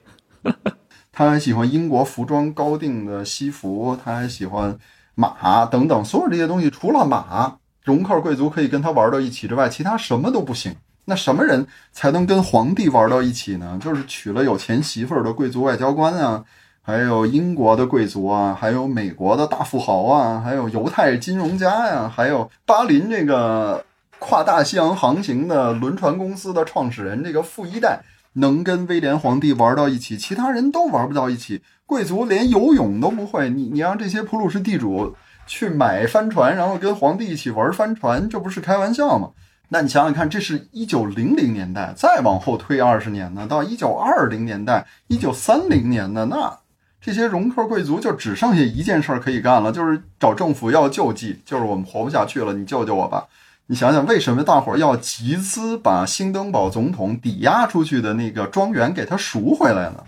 [1.10, 4.76] 他还喜欢英国服装高定的西服，他还喜欢
[5.14, 10.74] 马等等，所有这些东西除了马，容克贵族可以跟他玩到一起之外，其他什么都不行。
[11.04, 13.78] 那什么人才能跟皇帝玩到一起呢？
[13.80, 16.42] 就是娶了有钱媳妇儿的贵族外交官啊，
[16.80, 23.84] 还有英国的贵族啊，还有美国的大富豪啊，还有犹太金融家呀，还有巴林这个
[24.18, 28.00] 跨大西洋航行的轮船公司的创始人，这个富一代。
[28.36, 31.62] 能跟威廉皇帝玩到一起，其他人都玩不到一起。
[31.86, 35.14] 贵族连游泳都不会，你你让这些普鲁士地主
[35.46, 39.30] 去买帆船，然后跟皇帝一起玩帆船，这不是开玩笑吗？
[39.68, 46.58] 那你想想看，这是一九零零年代，再往后推二十年呢，到一九二零年代、一九三零年呢那
[47.00, 53.24] 这些容克贵族就只剩下一件事可以干了，就是找政府要救济，就是我们活不下去了，你救救我吧。
[53.66, 60.04] 你想想，为什么大伙儿要集资把兴登堡总统抵押出去的那个庄园给他赎回来呢？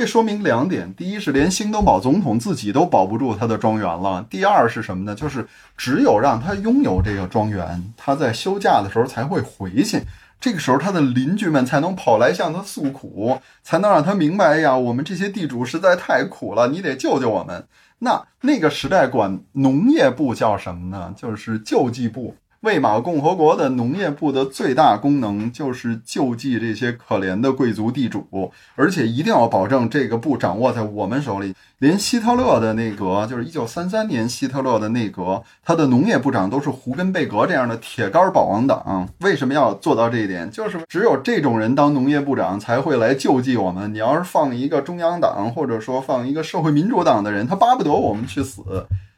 [0.00, 5.14] 这说明两点：第一是连兴登堡总统自己都保不住他的庄园了；第二是什么呢？
[5.14, 10.00] 就是只有让他拥有这个庄园，他在休假的时候才会回去。
[10.40, 17.66] 这个时候，他的邻居们才能跑来向他诉苦，才能让他明白：哎呀，我们这些地主实在太苦了，你得救救我们。
[17.98, 21.12] 那那个时代管农业部叫什么呢？
[21.14, 22.36] 就是救济部。
[22.62, 31.54] 魏玛共和国的农业部的最大功能就是救济这些可怜的贵族地主，而且一定要保证这个部掌握在我们手里。
[31.78, 39.08] 连希特勒的内阁，就是一九三三年希特勒的内阁，他的农业部长都是胡根贝格这样的铁杆保王党。
[39.20, 39.54] 为什么？
[39.54, 40.50] 要做到这一点？
[40.50, 43.90] 就是只有这种人当农业部长才会来救济我们。
[43.94, 48.62] 你要是放一个中央党，或者说放一个社会民主党的人，他巴不得我们去死。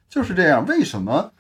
[0.08, 0.64] 就是这样。
[0.66, 1.32] 为什么？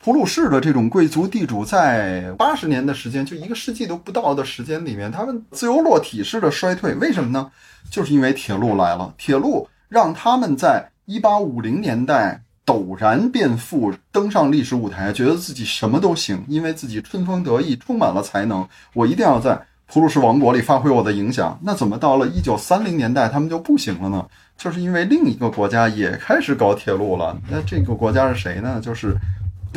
[0.00, 7.50] 普鲁士的这种贵族地主，在八十年的时间，就一个世纪都不到的时间里面，他们自由落体式的衰退，为什么呢？
[7.90, 21.58] 就是因为铁路来了，铁路让他们在一八五零年代陡然变富，登上历史舞台，觉得自己什么都行，因为自己春风得意，充满了才能，我一定要在普鲁士王国里发挥我的影响。
[21.64, 24.24] 那怎么到了一九三零年代，他们就不行了呢？
[24.56, 27.36] 就是因为另一个国家也开始搞铁路了。
[27.50, 28.80] 那这个国家是谁呢？
[28.80, 29.16] 就是。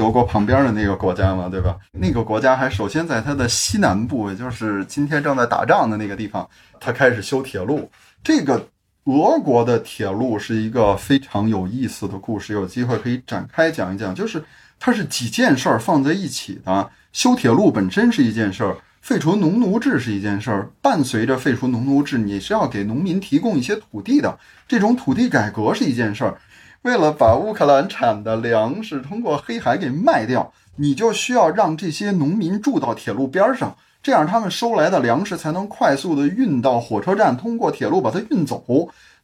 [0.02, 1.78] 德国旁边的那个国家嘛，对吧？
[1.92, 7.88] 那个国家还首先在它的西南部，也就是今天正在打仗的那个地方，它开始修铁路。
[8.24, 8.68] 这个
[9.04, 14.16] 俄国的铁路是一个非常有意思的故事，有机会可以展开讲一讲。
[14.16, 14.44] 就是
[14.80, 16.90] 它是几件事儿放在一起的。
[17.14, 20.68] 修铁路本身是一件事儿，废除农奴制是一件事儿。
[20.82, 26.36] 伴随着废除农奴制，你是要给农民提供一些土地的，这种土地改革是一件事儿。
[26.84, 38.64] 为了把乌克兰产的粮食通过黑海给卖掉，你就需要让这些农民住到铁路边上，这样他们收来的粮食才能快速的运到火车站，通过铁路把它运走。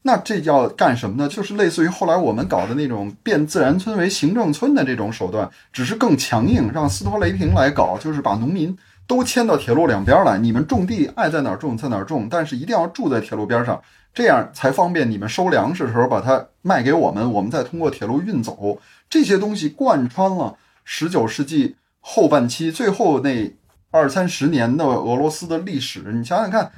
[0.03, 1.27] 那这叫干什么呢？
[1.27, 13.81] 就是类似于后来我们搞的那种变自然村为行政村的这种手段，只是更强硬，让斯托雷平来搞，就是把农民都迁到铁路两边来，你们种地爱在哪儿种在哪儿种，但是一定要住在铁路边上。
[14.17, 18.81] 这样才方便你们收粮食的时候把它卖给我们，我们再通过铁路运走。
[19.07, 23.55] 这些东西贯穿了十九世纪后半期最后那
[23.91, 26.01] 二三十年的俄罗斯的历史。
[26.15, 26.71] 你想想看，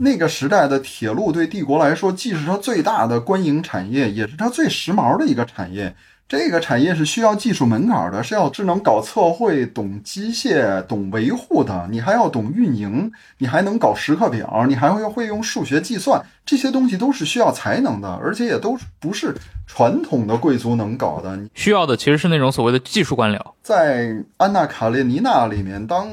[0.00, 5.96] 那个时代的铁路对帝国来说，既是它最大的官营产业，也是它最时髦的一个产业。
[6.32, 11.86] 这个产业是需要技术门槛的，是要智能搞测绘、懂机械、懂维护的。
[11.90, 21.38] 你还要懂运营，你还能搞时刻表，你还会会用数学计算，这些东西都是需要才能的，而且也都不是传统的贵族能搞的。
[21.52, 23.38] 需要的其实是那种所谓的技术官僚。
[23.62, 26.08] 在安娜·卡列尼娜里面，当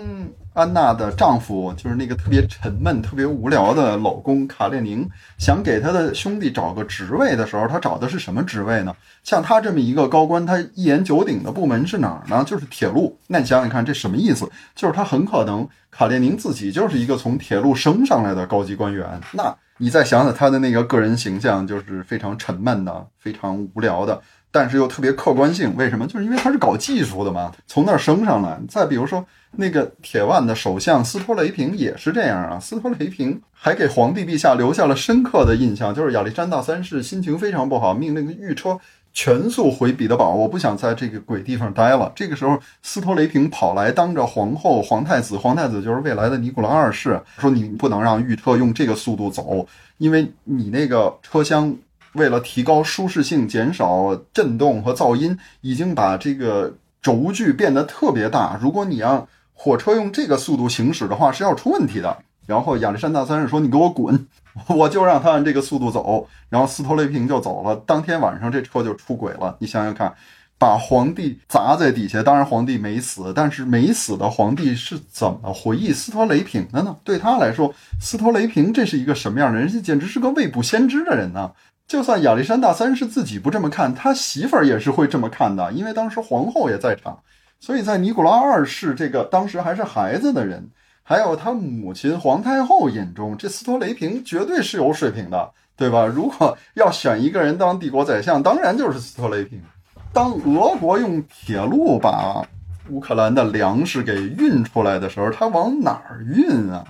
[0.54, 8.94] 安娜的丈夫就是那个特别沉闷、特别无聊的老公卡列宁，想给他的兄弟找个职位的时候，他找的是什么职位呢？
[9.24, 12.44] 像他这么一个高官，他一言九鼎的部门是哪儿呢？
[12.44, 13.18] 就是铁路。
[13.28, 14.50] 那你想想看，这什么意思？
[14.76, 19.08] 就是他很可能卡列宁自己就是一个从铁路升上来的高级官员。
[19.34, 24.20] 那你再想想他的那个个人形象，就是非常沉闷的、非常无聊的。
[24.52, 26.08] 但是又特别客观性，为什么？
[26.08, 28.60] 就是因为他是搞技术的嘛，从那儿升上来。
[28.68, 32.60] 再比如说，那个铁腕的首相斯托雷平也是这样啊。
[32.60, 38.80] 斯托雷平还给皇帝陛下留下了深刻的印象，就是亚历山大三世心情非常不好，命令御车
[39.14, 42.12] 全速回彼得堡，我不想在这个鬼地方待了。
[42.16, 51.76] 这个时候，斯托雷平跑来当着皇后、皇太子，皇太子就是未来的尼古拉二世，说你不能让御车用这个速度走，因为你那个车厢。
[52.14, 56.74] 为了提高舒适性，减少震动和噪音，已经把这个
[57.04, 58.58] 轴距变得特别大。
[58.60, 59.28] 如果你让
[59.62, 62.18] 火车用这个速度行驶的话，是要出问题的。
[62.48, 64.26] 然后亚历山大三世说：“你给我滚，
[64.70, 67.76] 我就让他按这个速度走。”然后斯托雷平就走了。
[67.86, 69.58] 当天晚上这车就出轨了。
[69.60, 70.16] 你想想看，
[70.58, 76.96] 把皇帝砸在底下，当然皇帝没死，但是没死的皇帝是怎么回忆斯托雷平的呢？
[77.04, 79.68] 对他来说，斯托雷平这是一个什么样的人？
[79.68, 81.52] 这简直是个未卜先知的人呢。
[81.86, 87.20] 就算亚历山大三世自己不这么看，他媳妇儿也是会这么看的，因为当时皇后也在场。
[87.60, 90.70] 所以在尼古拉二世这个当时还是孩子的人，
[91.04, 96.06] 还有他母亲皇太后眼中，这斯托雷平绝对是有水平的，对吧？
[96.06, 99.62] 如果要选一个人当帝国宰相，当然就是斯托雷平。
[100.14, 102.42] 当俄国用铁路把
[102.90, 106.84] 乌克兰的粮食给运出来的时候，他往哪儿运啊？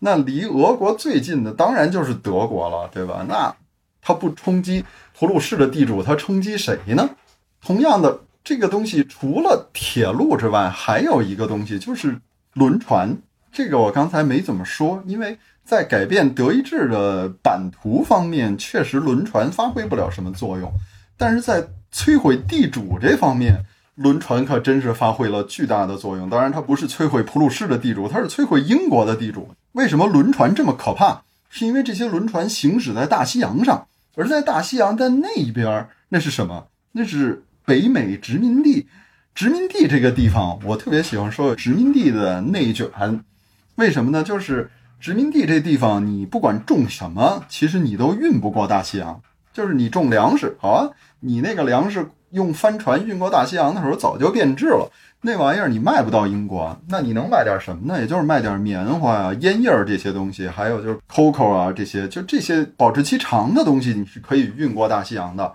[0.00, 3.24] 那离俄国最近的当然就是德国了，对吧？
[3.28, 3.54] 那。
[4.08, 4.84] 他不冲击
[5.18, 7.10] 普鲁士的地主，他冲击谁呢？
[7.60, 12.16] 同样的，这个东西除了铁路之外，还有一个东西就是
[12.54, 13.18] 轮船。
[13.50, 20.72] 这个我刚才没怎么说，因为在改变德意志的版图方面，确实轮船发挥不了什么作用。
[21.16, 23.64] 但是在摧毁地主这方面，
[23.96, 26.30] 轮船可真是发挥了巨大的作用。
[26.30, 29.50] 当然，它不是摧毁普鲁士的地主，它是摧毁英国的地主。
[29.72, 31.22] 为什么轮船这么可怕？
[31.48, 33.88] 是因为这些轮船行驶在大西洋上。
[34.14, 36.68] 而在大西洋的那一边，那是什么？
[36.92, 38.86] 那是北美殖民地。
[39.34, 42.88] 殖民地这个地方，我特别喜欢说殖民地的内卷。
[43.74, 44.22] 为什么呢？
[44.22, 49.20] 就是殖民地这地方，你不管种什么，其实你都运不过大西洋。
[49.52, 50.88] 就是你种粮食，好啊，
[51.20, 54.90] 你那个粮食用帆船运过大西洋的时候，早就变质了。
[55.20, 58.00] 那玩意儿你卖不到英国，那你能卖点什么呢？
[58.00, 65.54] 也就是卖点棉花呀、烟叶儿这些东西，还有就是 coco 啊这些，就这些保质期长的东西，你是可以运过大西洋的。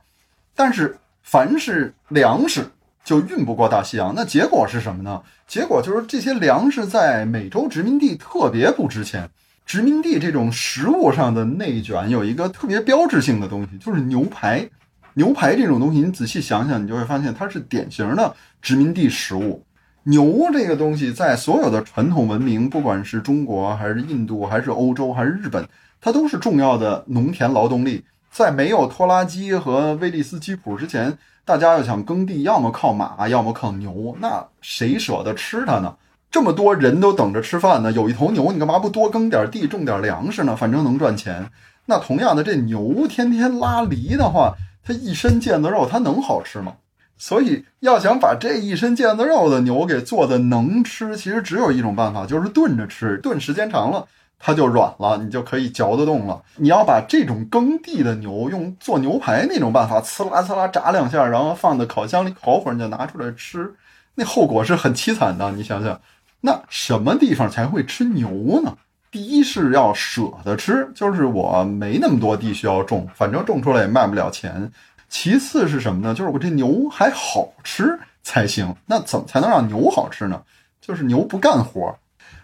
[0.55, 2.65] 但是凡是粮食
[3.03, 5.21] 就运不过大西洋，那结果是什么呢？
[5.47, 9.29] 结果就是这些粮食在美洲殖民地特别不值钱。
[9.65, 14.67] 殖民地这种食物上的内卷有一个特别标志性的东西，就是牛排。
[15.13, 19.63] 牛排这种东西，你仔细想想，你就会发现它是典型的殖民地食物。
[20.03, 25.67] 牛这个东西，在所有的传统文明，不管是中国还是印度，还是欧洲，还是日本，
[25.99, 28.03] 它都是重要的农田劳动力。
[28.31, 34.15] 在没有拖拉机和威利斯吉普之前，大家要想耕地，要么靠马，要么靠牛。
[34.21, 35.93] 那谁舍得吃它呢？
[36.31, 40.55] 这么多人都等着吃饭呢，有一头牛，你干嘛不多耕点地，种点粮食呢？
[40.55, 41.51] 反正能赚钱。
[41.87, 46.75] 那同样的，这牛天天拉犁的话，它一身腱子肉，它能好吃吗？
[47.17, 53.17] 所以要想把这一身腱子肉的牛给做的能吃，其实只有一种办法，就是炖着吃。
[53.17, 54.07] 炖时间长了，
[54.41, 56.41] 它就软了，你就可以嚼得动了。
[56.55, 63.73] 你要把这种耕地的牛用做牛排那种办法，呲啦呲啦炸两下，然后放在烤箱里烤会儿，你就拿出来吃，
[64.15, 65.51] 那后果是很凄惨的。
[65.51, 66.01] 你想想，
[66.41, 68.75] 那什么地方才会吃牛呢？
[69.11, 74.71] 第一是要舍得吃，就是我没那么多地需要种，反正种出来也卖不了钱。
[75.09, 76.15] 其次是什么呢？
[76.15, 78.73] 就是我这牛还好吃才行。
[78.85, 80.41] 那怎么才能让牛好吃呢？
[80.79, 81.93] 就是牛不干活。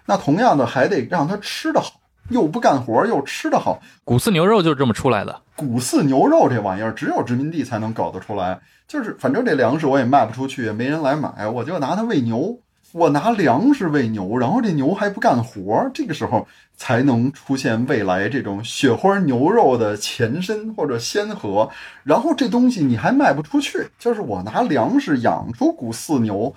[0.07, 1.99] 那同样的还得让它吃得好，
[2.29, 3.79] 又不干活又吃得好。
[4.03, 5.41] 古饲牛肉就是这么出来的。
[5.55, 8.59] 古饲牛肉这玩意儿，只有殖民地才能搞得出来。
[8.87, 12.57] 就是反正这粮食我也卖不出去，也没人来买，我就拿它喂牛。
[12.93, 16.47] 我拿粮食喂牛，然后这牛还不干活，这个时候
[16.77, 21.69] 才能出现未来这种雪花牛肉的前身或者先河。
[22.05, 26.55] 然后这东西你还卖不出去，就是我拿粮食养出古饲牛，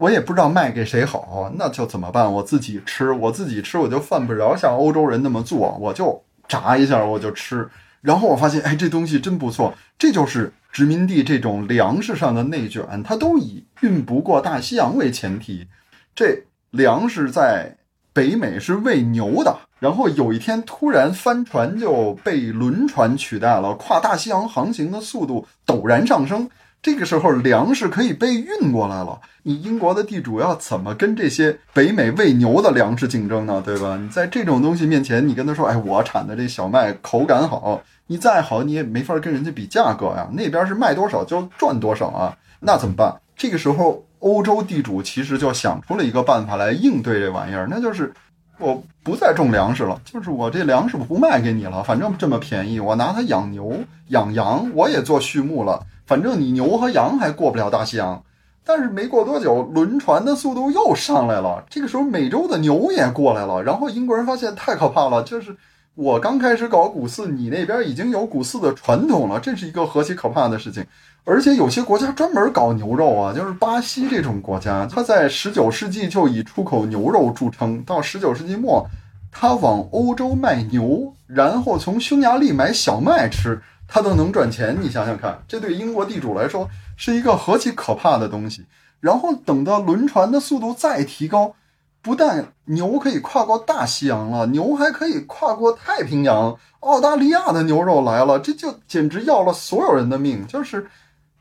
[0.00, 2.32] 我也不知道卖给谁好，那就怎么办？
[2.32, 7.68] 我自己吃，我自己吃我就犯不着像欧洲人那么做，我就炸一下我就吃。
[8.00, 9.74] 然后我发现，哎，这东西真不错。
[9.98, 15.68] 这就是殖民地这种粮食上的内卷，它都以运不过大西洋为前提。
[16.14, 17.76] 这粮食在
[18.14, 26.48] 北美是喂牛的，然后有一天突然帆船就被轮船取代了，跨大西洋航行的速度陡然上升。
[26.82, 29.20] 这个时候，粮食可以被运过来了。
[29.42, 33.62] 你英国的地主要怎么跟这些北美喂牛的粮食竞争呢？
[33.64, 33.98] 对吧？
[34.00, 40.28] 你在这种东西面前，你跟他说：“哎，我产的这小麦口感好，你再好你也没法跟人家比价格呀。
[40.32, 48.12] 那边是卖多少就赚多少啊，那怎么办？”这个时候，欧洲地主其实就想出了一个办法来应对这玩意儿，那就是
[48.60, 53.72] 我不再种粮食了，就是我这粮食不卖给你了，反正这么便宜，我拿它养牛、
[54.08, 55.80] 养羊，我也做畜牧了。
[56.06, 58.22] 反正你牛和羊还过不了大西洋，
[58.64, 61.64] 但是没过多久，轮船的速度又上来了。
[61.70, 63.62] 这个时候，美洲的牛也过来了。
[63.62, 65.56] 然后英国人发现太可怕了，就是
[65.94, 70.84] 我刚开始搞古寺，你那边已经有古寺的传统了，这是一个何其可怕的事情！
[71.24, 77.82] 而且有些国家专门搞牛肉啊，就是巴西这种国家，它在十九世纪就以出口牛肉著称。
[77.82, 78.86] 到十九世纪末，
[79.30, 83.60] 它往欧洲卖牛，然后从匈牙利买小麦吃。
[83.92, 88.64] 他都能赚钱，你想想看，这对英国地主来说是一个何其可怕的东西。
[89.00, 91.56] 然后等到轮船的速度再提高，
[92.00, 96.56] 不但牛可以跨过大西洋了，牛还可以跨过太平洋。
[96.78, 100.46] 澳大利亚的牛肉来了，这就简直要了所有人的命。
[100.46, 100.86] 就是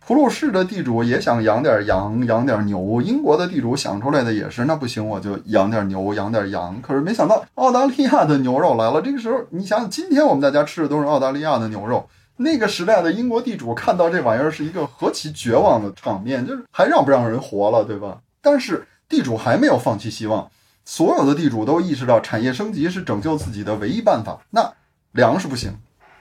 [0.09, 6.81] 普鲁士的地主也想养点羊，养点牛；英国的地主想出来的也是，那不行，我就养点牛，养点羊。
[6.81, 9.03] 可是没想到澳大利亚的牛肉来了。
[9.03, 12.09] 这个时候，你想想，今天我们大家吃的都是澳大利亚的牛肉。
[12.37, 18.17] 那个时代的英国地主看到这玩意儿是一个何其绝望的场面，就是还让不让人活了，对吧？
[18.41, 20.49] 但是地主还没有放弃希望，
[20.85, 24.39] 所有的地主都意识到产业升级是拯救自己的唯一办法。
[24.49, 24.73] 那
[25.11, 25.71] 粮食不行，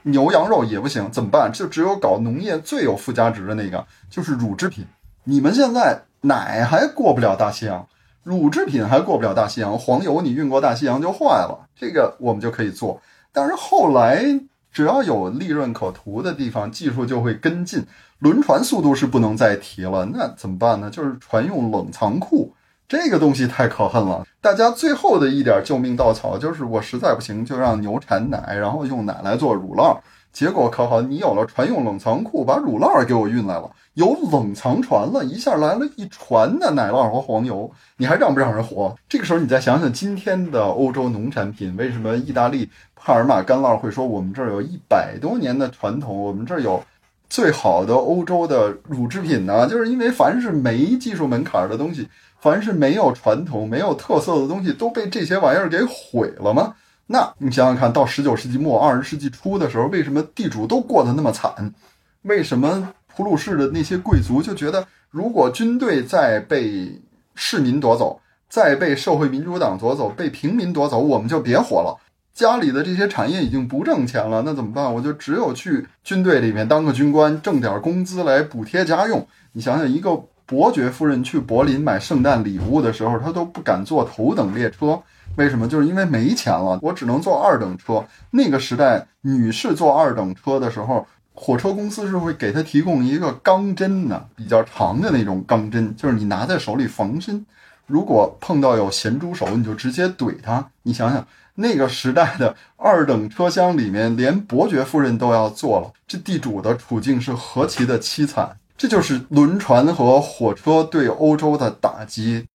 [0.03, 1.51] 牛羊肉也不行，怎么办？
[1.51, 4.85] 就只有搞农业最有附加值的那个，就是乳制品。
[5.23, 7.87] 你们现在奶还过不了大西洋，
[8.23, 13.01] 乳制品还过不了大西洋，黄油你运过大西洋就坏了，这个我们就可以做。
[13.31, 14.39] 但是后来。
[14.71, 17.83] 只要有利润可图的地方，技术就会跟进。
[18.19, 20.91] 轮船速度是不能再提了，那怎么办呢？
[20.91, 22.53] 就是船用冷藏库，
[22.89, 24.25] 这个东西太可恨了。
[24.41, 29.95] 大家最后的一点救命稻草就是，我实在不行就让牛产奶，然后用奶来做乳酪。
[30.33, 38.95] 结果可好，你有了船用冷藏库，把乳酪给我运来了，有冷藏船了，一下来了一船的奶酪和黄油，你还让不让人活？
[39.07, 42.69] 这个时候你再想想今天的欧洲农产品，为什么意大利？
[42.95, 46.83] 帕尔马干酪会说：“我们这儿有一百多年的传统，我们这儿有
[47.29, 49.67] 最好的欧洲的乳制品呢。
[49.67, 52.07] 就是因为凡是没技术门槛的东西，
[52.41, 56.73] 凡是没有传统、没有特色的东西，都被这些玩意儿给毁了吗？
[57.07, 61.73] 那你想想看，到十九世纪末、二十世纪初的时候，为什么地主都过得那么惨？
[62.21, 67.01] 为什么普鲁士的那些贵族就觉得，如果军队再被
[67.33, 71.97] 市民夺走，再被社会民主党夺走，被平民夺走，我们就别活了。”
[72.31, 74.93] 家里的这些产业已经不挣钱了，那怎么办？
[74.93, 79.27] 我就只有去军队里面当个军官，挣点工资来补贴家用。
[79.51, 80.11] 你想想，一个
[80.49, 84.99] 伯爵夫人去柏林买圣诞礼物的时候，她都不敢坐头等列车，
[85.35, 85.67] 为什么？
[85.67, 88.03] 就是因为没钱了，我只能坐二等车。
[88.31, 97.45] 那个时代，女士坐二等车的时候，火车公司是会给她提供一个钢针的，比较长的那种钢针，就是你拿在手里防身。
[97.85, 100.67] 如果碰到有咸猪手，你就直接怼他。
[100.81, 101.23] 你想想。
[101.55, 108.55] 那个时代的二等车厢里面，连伯爵夫人都要坐了，这地主的处境是何其的凄惨！
[108.79, 112.45] 这就是轮船和火车对欧洲的打击。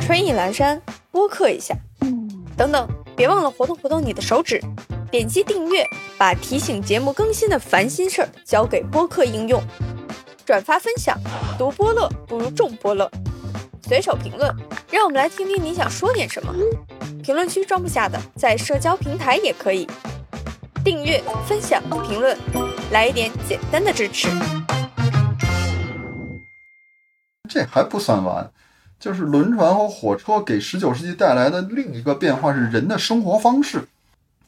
[0.00, 0.82] 春意阑珊，
[1.12, 1.76] 播客一下，
[2.56, 4.60] 等等，别忘了活动活动你的手指，
[5.12, 5.88] 点击订阅，
[6.18, 9.62] 把提醒节目更新的烦心事儿交给播客应用，
[10.44, 11.16] 转发分享，
[11.56, 13.08] 独播乐不如众播乐。
[13.86, 14.52] 随手评论，
[14.90, 16.52] 让我们来听听你想说点什么。
[17.22, 19.86] 评论区装不下的，在社交平台也可以。
[20.84, 22.36] 订阅、分享、评论，
[22.90, 24.28] 来一点简单的支持。
[27.48, 28.50] 这还不算完，
[28.98, 33.86] 就是轮船和火车给十九世纪带来的另一个变化是人的生活方式。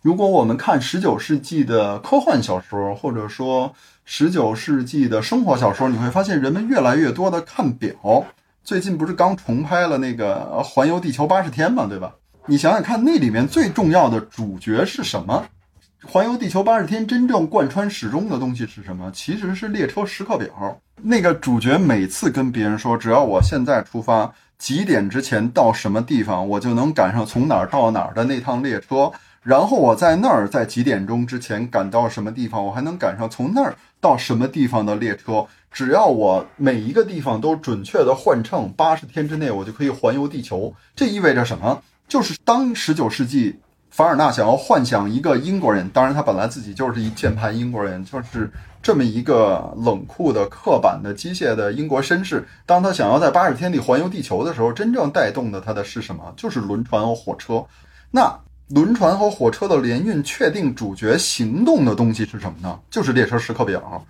[0.02, 3.74] 如果我们看十九世纪的科幻小说，或者说
[4.04, 8.24] 十九世纪的生活小说，你会发现人们越来越多的看表。
[8.62, 12.14] 最近不是刚重拍了那个《环游地球八十天》嘛，对吧？
[12.46, 15.46] 你想想看，那里面最重要的主角是什么？
[16.04, 19.10] 《环游地球八十天》真正贯穿始终的东西是什么？
[19.14, 20.80] 其实是列车时刻表。
[21.02, 29.10] 那个主角每次跟别人说，只要我现在出发，几点之前到什么地方，我就能赶上从哪儿到哪儿的那趟列车。
[29.42, 35.46] 然后我在那儿在几点钟之前赶到什么地方，我还能赶上从那儿到什么地方的列车。
[35.70, 40.74] 只要我每一个地方都准确的换乘，八十天之内我就可以环游地球。
[40.94, 41.82] 这意味着什么？
[42.08, 43.58] 就是当十九世纪
[43.96, 52.46] 凡尔纳想要幻想一个英国人，当然他本来自己就是一键盘英国人，就是这么一个冷酷的、刻板的、机械的英国绅士。
[52.66, 56.34] 当他想要在八十天里环游地球的时候，真正带动的他的是什么？
[56.36, 57.64] 就是轮船和火车。
[58.10, 58.38] 那。
[58.70, 62.80] 轮船和火车的联运确定主角行动的东西是什么呢？
[62.90, 64.04] 就是列车时刻表，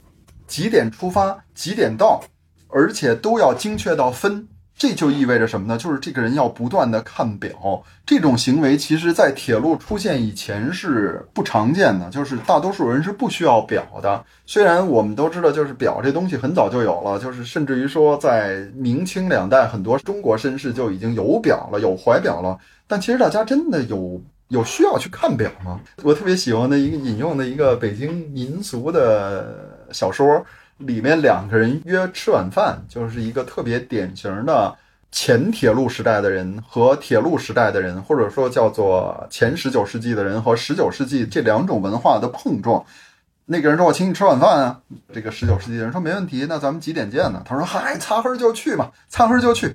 [0.47, 2.23] 几点出发，几点到，
[2.69, 4.49] 而且都要精确到分。
[4.77, 5.79] 这就意味着什么呢？
[5.79, 7.83] 就是这个人要不断的看表。
[8.05, 14.25] 这种行为其实在铁路出现以前是不常见的，就是大多数人是不需要表的。
[14.45, 22.59] 虽然我们都知道，就是表这东西很早就有了，就是甚至于说在明清两代，很多中国绅士就已经有表了，有怀表了。
[22.87, 24.21] 但其实大家真的有。
[24.49, 25.81] 有需要去看表吗？
[26.05, 30.41] 我特别喜欢的一个引用的一个北京民俗的小说，
[30.79, 34.77] 里面两个人约吃晚饭，就是一个特别典型的
[35.11, 42.85] 前铁路时代的人和铁路时代的人，或者说叫做前十九世纪的人和十九世纪这两种文化的碰撞。
[43.49, 44.81] 那个人说：“我请你吃晚饭啊。”
[45.15, 49.73] 这个十九世纪的人说：“没问题，那咱们几点见呢？”他说：“嗨，擦黑就去嘛，擦黑就去。”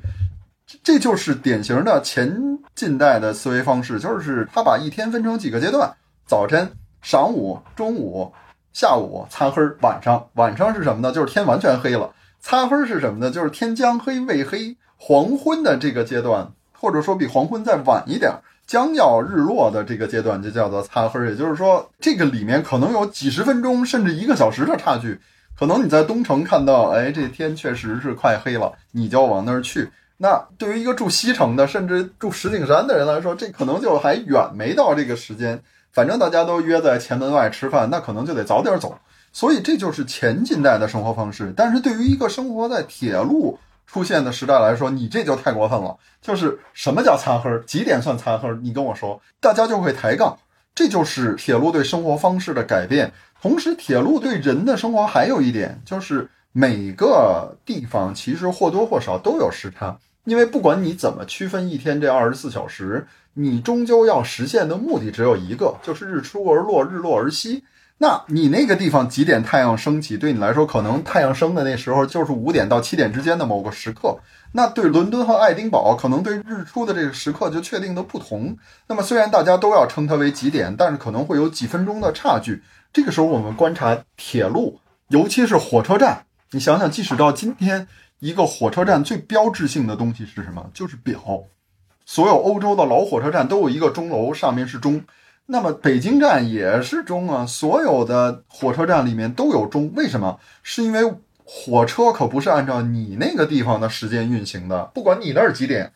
[0.83, 2.37] 这就是典型的前
[2.75, 5.89] 近代的思维方式，就是他把一天分成几个阶段：
[6.25, 6.69] 早晨、
[7.03, 8.31] 晌午、中午、
[8.73, 10.27] 下午、擦黑，晚上。
[10.33, 11.11] 晚上是什么呢？
[11.11, 12.11] 就是天完全黑了。
[12.39, 13.29] 擦黑是什么呢？
[13.29, 18.33] 就是天将黑未黑，黄昏的这个阶段，或者说比黄昏再晚一点，
[18.65, 21.23] 将要日落的这个阶段，就叫做擦黑。
[21.27, 25.19] 也就是说，这个里面可能有几十分钟，甚至一个小时的差距。
[25.59, 29.91] 可能你在东城看到，哎，这天确实是快黑了，你就往那儿去。
[30.17, 35.61] 那对于一个住西城的，甚至住石景山的人来说，这可能就还远没到这个时间。
[35.91, 38.97] 反正大家都约在前门外吃饭，那可能就得早点走。
[39.33, 41.53] 所以这就是前近代的生活方式。
[41.55, 45.97] 但是对于一个生活在铁路出现的时代来说，你这就太过分了。
[46.21, 47.49] 就是什么叫擦黑？
[47.65, 48.49] 几点算擦黑？
[48.61, 50.37] 你跟我说，大家就会抬杠。
[50.73, 53.11] 这就是铁路对生活方式的改变。
[53.41, 59.97] 同时，铁路对人的生活还有一点，就是每个地方其实或多或少都有时差。
[60.23, 67.63] 因为不管你怎么区分一天这二十四小时，你终究要实现的目的只有一个，就是日出而落，日落而息。
[67.97, 74.17] 那你那个地方几点太阳升起，对你来说可能太阳升的那时候就是五点到七点之间的某个时刻。
[74.53, 78.57] 那对伦敦和爱丁堡，可能对日出的这个时刻就确定的不同。
[78.87, 82.61] 那么虽然大家都要称它为几点，但是可能会有几分钟的差距。
[82.91, 84.79] 这个时候我们观察铁路，
[85.09, 87.87] 尤其是火车站，你想想，即使到今天。
[88.19, 90.63] 一个火车站最标志性的东西是什么？
[90.75, 91.19] 就是表。
[92.13, 95.01] 所有欧洲的老火车站都有一个钟楼，上面是钟。
[95.45, 97.45] 那么北京站也是钟啊。
[97.45, 100.37] 所有的火车站里面都有钟，为什么？
[100.61, 100.99] 是因为
[101.45, 105.93] 火车可不是按照你那个地方的时间运行的，不管你那儿几点。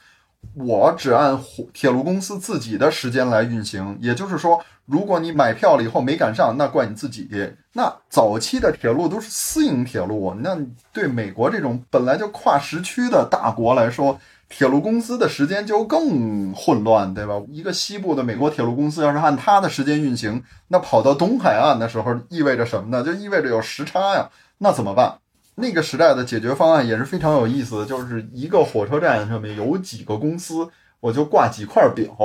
[0.54, 7.28] 我只按火铁路公司自己的时间来运行，也就是说，如果你买票了以后没赶上，那怪你自己。
[7.74, 10.56] 那早期的铁路都是私营铁路，那
[10.94, 14.18] 对美国这种本来就跨时区的大国来说，
[14.58, 17.42] 铁路公司的时间就更混乱，对吧？
[17.50, 23.04] 一个西部的美国铁路公司要是按它的时间运行，那跑到东海岸的时候意味着什么呢？
[23.04, 24.30] 就意味着有时差呀，
[24.60, 25.18] 那怎么办？
[25.56, 30.66] 那个时代的解决方案也是非常有意思的，就是一个火车站上面有几个公司，
[31.02, 32.16] 我就挂几块表。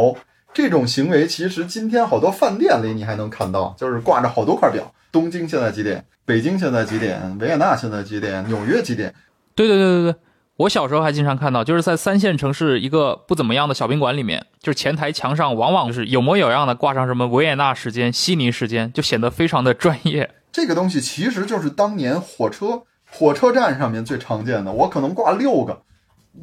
[0.54, 4.94] 这种行为其实今天好多饭店里你还能看到，就是挂着好多块表。
[5.10, 6.04] 东京现在几点？
[6.24, 7.36] 北京现在几点？
[7.40, 8.46] 维也纳现在几点？
[8.46, 9.12] 纽约几点？
[9.56, 10.20] 对对对对对，
[10.60, 20.30] 我小时候还经常看到，就是在三线城市一个不怎么样的小宾馆里面，就是前台墙上往往就是有模有样的挂上什么维也纳时间、悉尼时间，就显得非常的专业。
[20.52, 22.82] 这个东西其实就是当年火车。
[23.12, 25.82] 火车站上面最常见的，我可能挂六个，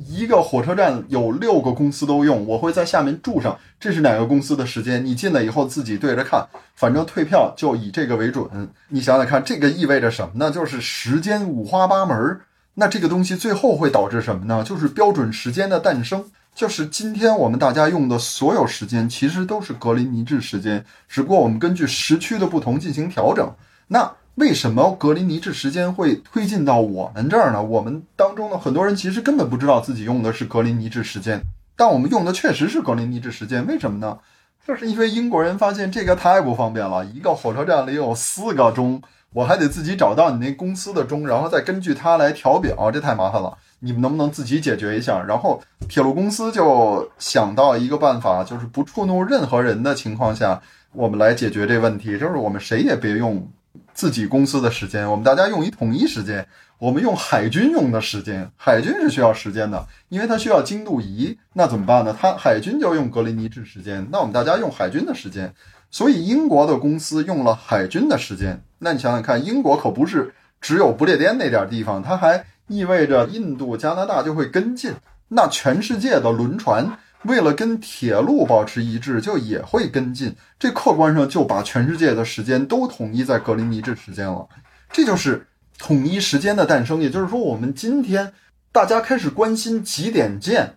[0.09, 6.45] 一个火车站有六个公司都用，我会在下面注上这是哪个公司的时间，你进来以后自己对着看，
[6.75, 8.69] 反正退票就以这个为准。
[8.89, 10.51] 你想想看，这个意味着什么呢？
[10.51, 12.41] 就是时间五花八门儿。
[12.79, 14.63] 那这个东西最后会导致什么呢？
[14.63, 16.23] 就是标准时间的诞生。
[16.53, 23.51] 就是今天我们大家用的所有时间，其实都是格林尼治时间，只不过我们根据时区的不同进行调整。
[23.87, 24.11] 那。
[24.37, 27.63] 为什么格林尼治时间会推进到我们这儿呢？
[27.63, 31.41] 我们当中的很多人其实根本不知道自己用的是格林尼治时间，
[31.75, 33.65] 但我们用的确实是格林尼治时间。
[33.65, 34.19] 为什么呢？
[34.67, 39.01] 就是因为英国人发现这个太不方便了，一个火车站里有四个钟，
[39.33, 43.57] 我还得自己找到你那公司的钟，然后再根据它来调表，这太麻烦了。
[43.79, 45.23] 你们能不能自己解决一下？
[45.27, 50.59] 然后铁路公司就想到一个办法，就是不触怒任何人的情况下，
[50.93, 53.47] 我们来解决这问题，就是我们谁也别用
[53.93, 56.47] 自己公司的时间，我们大家用一统一时间。
[56.79, 61.35] 我们用海军用的时间，海军是需要时间的，因为它需要精度仪。
[61.53, 62.15] 那怎么办呢？
[62.19, 64.07] 它海军就用格林尼治时间。
[64.11, 65.51] 那我们大家用海军的时间，
[65.91, 68.63] 所以英国的公司用了海军的时间。
[68.79, 74.93] 那你想想看，英国可不是只有不列颠那点地方，它还意味着印度、加拿大就会跟进。
[75.29, 80.35] 那全世界的轮船为了跟铁路保持一致，就也会跟进。
[80.59, 84.47] 这客观上就把全世界的时间都统一在格林尼治时间了。
[84.91, 85.45] 这就是。
[85.79, 88.33] 统一时间的诞生，也就是说，我们今天
[88.71, 90.73] 大家开始关心几点见，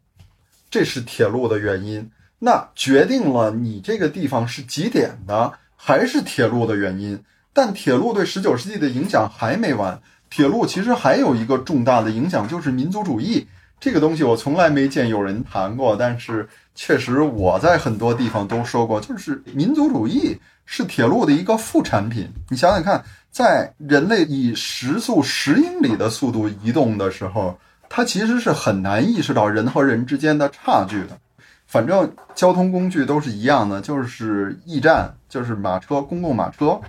[0.70, 2.10] 这是铁路的原因。
[2.40, 7.22] 那决定了你这个地方是几点的，还是铁路的原因。
[7.52, 13.46] 但铁路对十九世纪的影响还没完，铁路其实还有一个重大的影响，就是民族主义
[13.78, 20.36] 这个东西，我从来没见有人谈过，但是确实我在很多地方都说过，就是民族主义
[20.66, 22.28] 是铁路的一个副产品。
[22.48, 23.04] 你想想看。
[23.32, 27.56] 在人类以时速十英里的速度移动的时候，
[27.88, 31.16] 它其实是很难意识到人和人之间的差距的。
[31.70, 36.80] 反正交通工具都是一样的，就是驿站，就是马车，公共马车，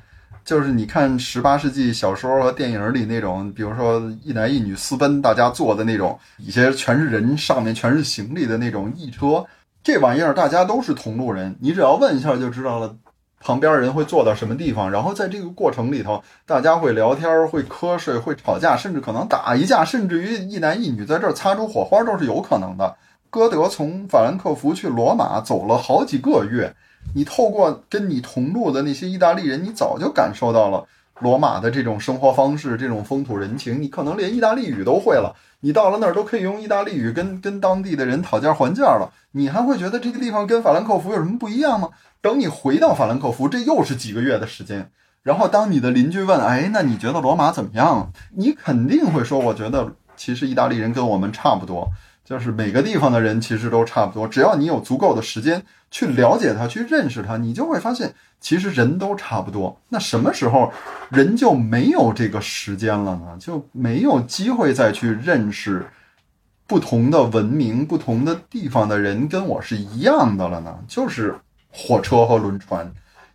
[0.43, 9.45] 就是你看十八世纪小说和电影里那种，比如说一男一女私奔，大家坐的那种，底下全是人，上面全是行李的那种驿车，
[9.83, 12.95] 这玩意儿大家都是同路人，你只要问一下就知道了。
[13.43, 22.95] 旁边人会坐到什么地方，然后在这个过程里头，大家会聊天、会瞌睡、会吵架，甚至可能打一架，甚至于一男一女在这儿擦出火花都是有可能的。
[23.31, 26.75] 歌德从法兰克福去罗马走了好几个月，
[27.15, 30.85] 你透过跟你同路的那些意大利人，你早就感受到了
[31.21, 35.33] 罗马的这种生活方式、这种风土人情，你可能连意大利语都会了。
[35.61, 41.87] 你到了那儿都可以用意大利语跟跟当地的人讨价还价了，你还会觉得这个地方跟法兰克福有什么不一样吗？
[42.19, 44.91] 等你回到法兰克福，这又是几个月的时间。
[45.23, 51.89] 然后当你的邻居问：“哎，那你觉得罗马怎么样？”你肯定会说：“我觉得其实意大利人跟我们差不多。”
[52.23, 59.77] 就是每个地方的人其实都差不多，只要你有足够的时间去了解他、去认识他，你就会发现其实人都差不多。
[59.89, 60.71] 那什么时候
[61.09, 63.35] 人就没有这个时间了呢？
[63.39, 65.85] 就没有机会再去认识
[66.67, 70.77] 不同的文明、不同的地方的人跟我是一样的了呢？
[70.87, 71.35] 就是
[71.69, 72.89] 火车和轮船，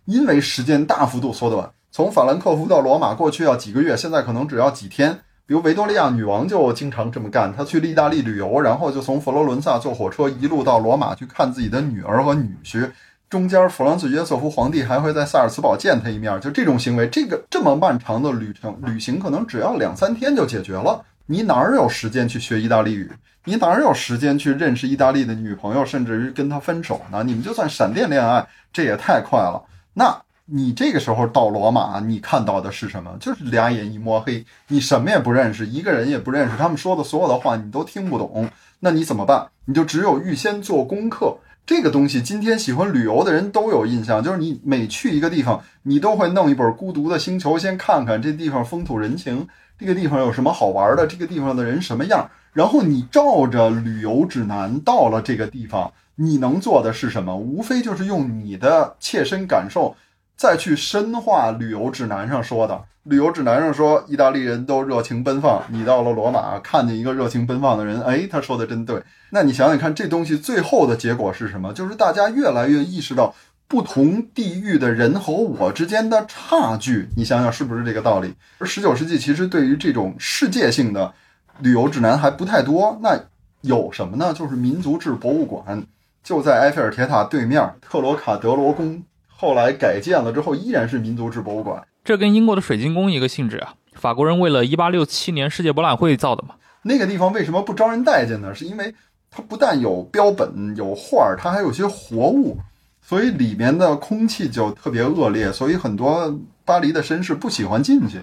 [0.05, 5.19] 因为时间大幅度缩短，从法兰克福到罗马过去要几个月，现在可能只要几天。
[5.47, 12.91] 比如维多利亚女王就经常这么干，她去意大利旅游，然后就从佛罗伦萨坐火车一路到罗马去看自己的女儿和女婿，
[13.29, 16.37] 中间弗朗茨约瑟夫皇帝还会在萨尔茨堡见他一面。
[16.41, 21.01] 就这种行为，这个这么漫长的旅程旅行可能只要两三天就解决了。
[21.27, 23.09] 你哪儿有时间去学意大利语？
[23.45, 27.23] 你哪儿有时间去认识意大利的女朋友，甚至于跟他分手呢？
[27.23, 29.63] 你们就算闪电恋爱，这也太快了。
[29.93, 30.26] 那。
[30.49, 33.11] 你这个时候到罗马，你看到的是什么？
[33.19, 38.49] 就是两眼一摸黑，你什么也不认识，一个人也不认识，他们说的所有的话你都听不懂。
[38.79, 39.47] 那你怎么办？
[39.65, 41.37] 你就只有预先做功课。
[41.65, 49.45] 这个东西，今天喜欢旅游的人都有印象，就是你每去一个地方，你都会弄一本《孤独的星球》，先看看这地方风土人情，
[49.77, 57.35] 这个地方有什么好玩的，这个地方的人什么样，然后你照着旅游指南到了这个地方，你能做的是什么？
[57.35, 59.93] 无非就是用你的切身感受。
[60.37, 65.63] 再去深化旅游指南上说的，旅游指南上说意大利人都热情奔放。
[65.69, 69.01] 你到了罗马，看见一个热情奔放的人，哎，他说的真对。
[69.31, 71.73] 那你想想看，这东西最后的结果是什么？
[71.73, 73.33] 就是大家越来越意识到
[73.67, 77.09] 不同地域的人和我之间的差距。
[77.17, 78.35] 你想想是不是这个道理？
[78.59, 81.11] 而十九世纪其实对于这种世界性的
[81.59, 82.99] 旅游指南还不太多。
[83.01, 83.19] 那
[83.61, 84.31] 有什么呢？
[84.35, 85.83] 就是民族志博物馆，
[86.23, 89.01] 就在埃菲尔铁塔对面，特罗卡德罗宫。
[89.39, 91.85] 后来改建了之后，依然是民族志博物馆。
[92.03, 93.75] 这跟英国的水晶宫一个性质啊。
[93.93, 96.55] 法国人为了1867年世界博览会造的嘛。
[96.81, 98.55] 那个地方为什么不招人待见呢？
[98.55, 98.95] 是因为
[99.29, 102.57] 它不但有标本、有画，它还有些活物，
[103.01, 106.35] 所以里面的空气就特别恶劣，所以很多
[106.65, 108.19] 巴黎的绅士不喜欢进去。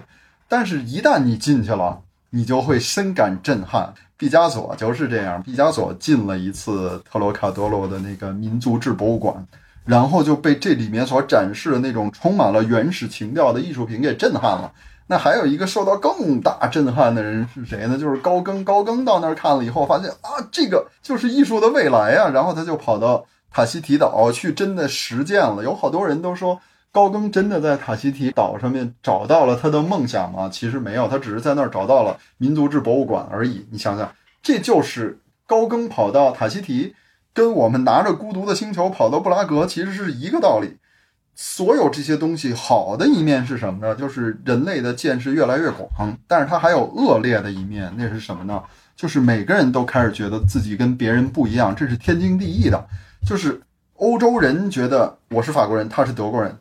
[0.49, 3.93] 但是，一旦你进去了，你就会深感震撼。
[4.17, 9.45] 毕加索就是这样，毕加索进了一次特罗卡多罗的那个民族志博物馆。
[9.85, 14.71] 然后就被这里面所展示的那种充满了原始情调的艺术品给震撼了。
[15.07, 17.95] 那还有一个受到更大震撼的人是谁呢？
[17.95, 18.63] 就是高更。
[18.63, 22.29] 高更到那儿看了以后，发现啊，这个就是艺术的未来啊！
[22.33, 25.63] 然后他就跑到塔希提岛去，真的实践了。
[25.63, 26.59] 有好多人都说，
[26.91, 30.49] 高更真的在塔希提岛上面找到了他的梦想吗？
[30.51, 33.67] 其实没有，他只是在那儿找到了民族志博物馆而已。
[33.69, 34.11] 你想想。
[34.41, 36.93] 这就是高更跑到塔希提，
[37.35, 40.77] 跟我们拿着孤独的星球跑到布拉格，其实是一个道理。
[41.35, 43.93] 所有这些东西好的一面是什么呢？
[43.93, 48.63] 就是人类的见识越来越广，但是它还有恶劣的一面，那是什么呢？
[48.95, 52.87] 就是每个人都开始觉得自己跟别人不一样，这是天经地义的。
[53.27, 53.61] 就是
[53.95, 56.57] 欧洲人觉得我是法国人，他是德国人，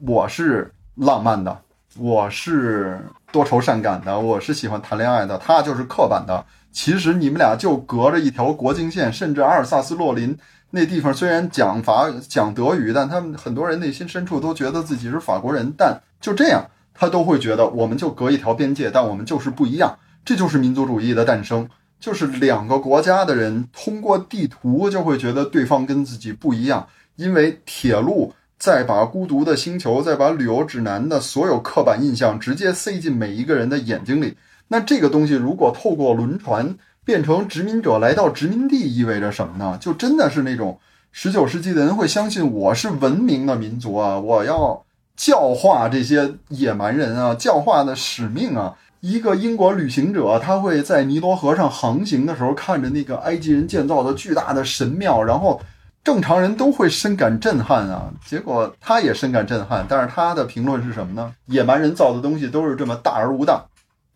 [0.00, 1.56] 我是浪漫的，
[1.96, 3.00] 我是
[3.30, 6.44] 多愁善感的，我是喜欢谈恋爱的，他就是刻板的。
[6.76, 10.36] 其实你们俩就隔着一条国境线，甚至阿尔萨斯洛林。
[10.68, 15.72] 那地方虽然讲法讲德语，但他们很多人内心深处都觉得自己是法国人。
[15.78, 16.62] 但就这样，
[16.92, 19.96] 他都会觉得我们就隔一条边界，但我们就是不一样。
[20.22, 21.66] 这就是民族主义的诞生，
[21.98, 34.36] 就是两个国家的人通过地图就会觉得对方跟自己不一样，因为铁路再把孤独的星球，再把旅游指南的所有刻板印象直接塞进每一个人的眼睛里。
[34.68, 36.76] 那这个东西如果透过轮船。
[37.06, 39.78] 变成殖民者来到殖民地意味着什么呢？
[39.80, 40.76] 就真的是那种
[41.12, 44.84] 十九世纪的人会相信我是文明的民族啊，我要
[45.16, 48.74] 教化这些野蛮人啊，教化的使命啊。
[48.98, 55.60] 一个英国旅行者，他会在尼罗河上航行的时候，看着那个埃及人建造的巨大的神庙，然后
[56.02, 58.10] 正常人都会深感震撼啊。
[58.26, 61.32] 结果他也深感震撼，但是他的评论是什么呢？
[61.46, 63.64] 野蛮人造的东西都是这么大而无当，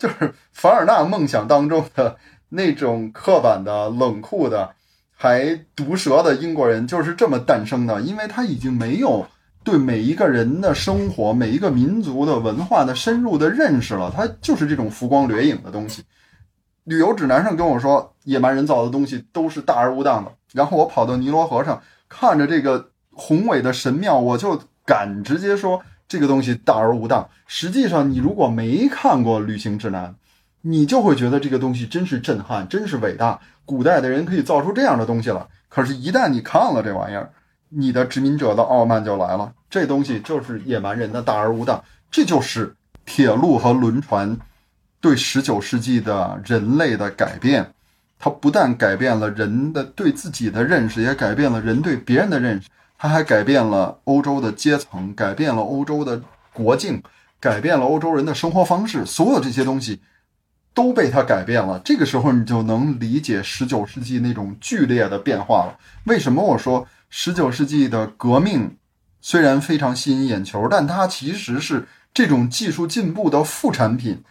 [0.01, 2.17] 就是凡尔纳梦想当中的。
[2.53, 4.75] 那种刻板的、冷酷的、
[5.15, 9.25] 还毒舌的英国人就是这么诞生的，因为他已经没有
[9.63, 16.03] 对每一个人的生活、每一个民族的文化的深入的认识了，他就是这种浮光掠影的东西。
[16.83, 25.81] 旅游指南上跟我说，野蛮人造的东西都是大而无当的，然后我跑到尼罗河上看着这个宏伟的神庙，我就敢直接说
[26.11, 27.31] 这个东西大而无当。
[27.47, 30.13] 实际上，你如果没看过旅行指南，
[30.61, 33.39] 你就会觉得这个东西真是震撼，真是伟大。
[33.65, 35.47] 古代的人可以造出这样的东西了。
[35.69, 37.31] 可是，一旦你看了这玩意儿，
[37.69, 39.53] 你的殖民者的傲慢就来了。
[39.71, 41.81] 这东西就是野蛮人的大而无当。
[42.11, 42.75] 这就是
[43.07, 44.37] 铁路和轮船
[45.01, 47.73] 对十九世纪的人类的改变。
[48.19, 52.69] 它不但改变了人的对自己的认识，也改变了人对别人的认识。
[53.01, 56.21] 它还改变了欧洲的阶层，改变了欧洲的
[56.53, 57.03] 国境，
[57.41, 59.07] 改变了欧洲人的生活方式。
[59.07, 60.01] 所有这些东西。
[60.73, 61.81] 都被它改变了。
[61.85, 65.77] 这个时候，你就能理解十九世纪那种剧烈的变化了。
[66.05, 68.77] 为什么我说十九世纪的革命
[69.21, 74.23] 虽然非常吸引眼球，但它其实是这种技术进步的副产品。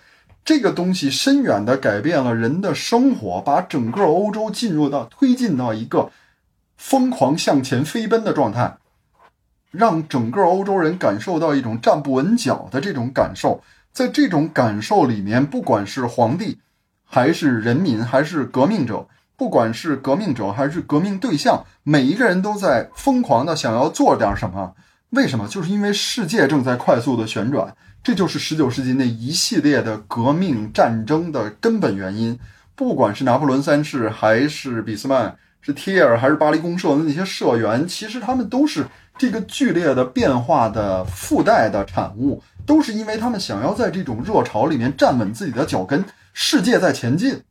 [0.46, 6.10] 这个东西深远地改变了人的生活，把整个欧洲进入到推进到一个
[6.80, 8.78] 疯狂向前飞奔的状态，
[9.70, 13.62] 让整个欧洲人感受到一种站不稳脚的这种感受。
[13.92, 16.58] 在这种感受里面，不管是皇帝，
[17.04, 19.06] 还是人民，还是革命者，
[19.36, 24.74] 不管是革命者还是革命对象，每一个人都在疯狂的想要做点什么。
[25.10, 25.48] 为什么？
[25.50, 32.40] 就是因为世界正在快速的旋转，这就是十九世纪那一系列的革命战争的根本原因。
[32.76, 38.86] 不管是拿破仑三世，还是俾斯麦，是提尔，还是巴黎公社的那些社员，其实他们都是
[39.18, 42.42] 这个剧烈的变化的附带的产物。
[42.66, 46.06] 都是因为他们想要在这种热潮里面站稳自己的脚跟。
[46.34, 47.42] 世界在前进，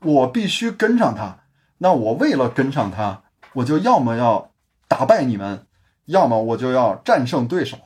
[0.00, 1.38] 我必须跟上它。
[1.78, 3.22] 那我为了跟上它，
[3.54, 4.50] 我就要么要
[4.86, 5.66] 打败你们，
[6.04, 7.78] 要么我就要战胜对手。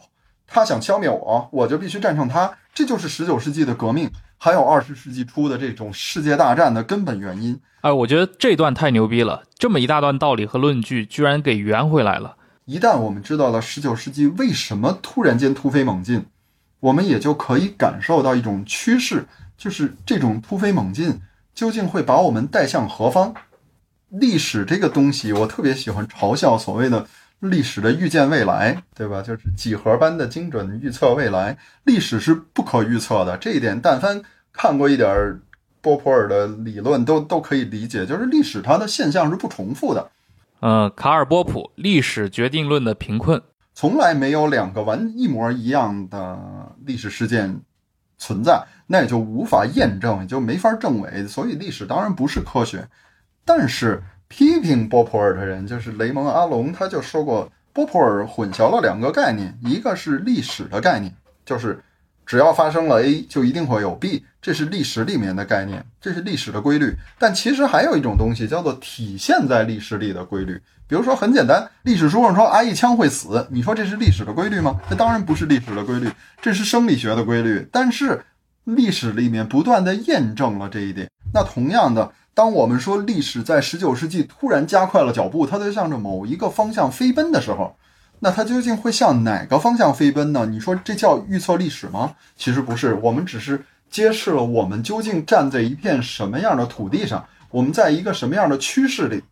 [0.53, 2.53] 他想消灭我，我就必须战胜他。
[2.75, 7.61] 这就是十九世纪的革命，还有二十世纪初的这种世界大战的根本原因。
[7.83, 12.37] 哎，我觉得这段太牛逼了，这么一大段道理和论据，居然给圆回来了。
[12.65, 16.27] 一旦我们知道了十九世纪为什么突然间突飞猛进。
[16.81, 19.27] 我们也就可以感受到一种趋势，
[19.57, 21.21] 就是这种突飞猛进
[21.55, 23.35] 究竟会把我们带向何方？
[24.09, 27.07] 历史这个东西，我特别喜欢嘲笑所谓的
[27.41, 29.23] 历史的预见未来，对吧？
[29.23, 31.57] 就是几何般的精准预测未来。
[31.85, 34.23] 历史是不可预测的，这一点但凡
[34.53, 35.41] 看过一点
[35.81, 38.05] 波普尔的理论，都都可以理解。
[38.05, 40.11] 就是历史它的现象是不重复的。
[40.61, 43.41] 嗯，卡尔波普《历史决定论的贫困》。
[43.73, 47.63] 从来没有两个完一模一样的历史事件
[48.19, 51.27] 存在，那也就无法验证，也就没法证伪。
[51.27, 52.87] 所以历史当然不是科学。
[53.47, 61.13] 但是批评波普尔的人，就是雷蒙·阿隆，他就说过，波普尔混淆了两个概念，一个是历史的概念，
[61.45, 61.83] 就是
[62.25, 66.95] 只要发生了 A，就一定会有 B，这是历史里面的概念，这是历史的规律。
[67.19, 70.63] 但其实还有一种东西叫做体现在历史里的规律。
[70.87, 74.81] 比如说很简单，历史书上说挨一枪会死，你说这是历史的规律吗？
[74.89, 76.09] 这当然不是历史的规律，
[76.41, 77.69] 这是生理学的规律。
[77.73, 78.25] 但是
[78.63, 81.09] 历史里面不断的验证了这一点。
[81.33, 87.77] 那同样的，当我们说历史在十九世纪突然加快了脚步，它在向着某一个方向飞奔的时候，
[88.19, 90.47] 那它究竟会向哪个方向飞奔呢？
[90.47, 92.15] 你说这叫预测历史吗？
[92.39, 99.23] 其实不是，我们只是揭示了我们究竟站在一片什么样的土地上，我们在一个什么样的趋势里，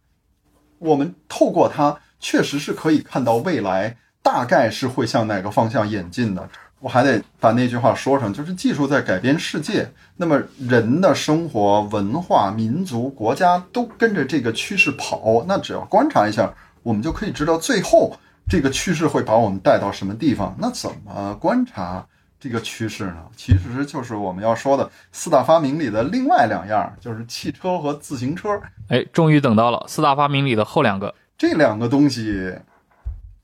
[0.79, 6.47] 我们透过它确实是可以看到未来大概是会向哪个方向演进的。
[6.81, 15.45] 我还得把那句话说上，就是技术在改变世界，那么人的生活、文化、民族、国家都跟着这个趋势跑。
[15.49, 16.53] 那只要观察一下，
[16.85, 18.17] 我们就可以知道最后
[18.49, 20.55] 这个趋势会把我们带到什么地方。
[20.57, 22.07] 那怎么观察
[22.39, 23.25] 这个趋势呢？
[23.37, 28.49] 其实就是我们要说的四大发明里的另外两样，就是汽车和自行车。
[28.89, 32.55] 哎，终于等到了四大发明里的后两个，这两个东西。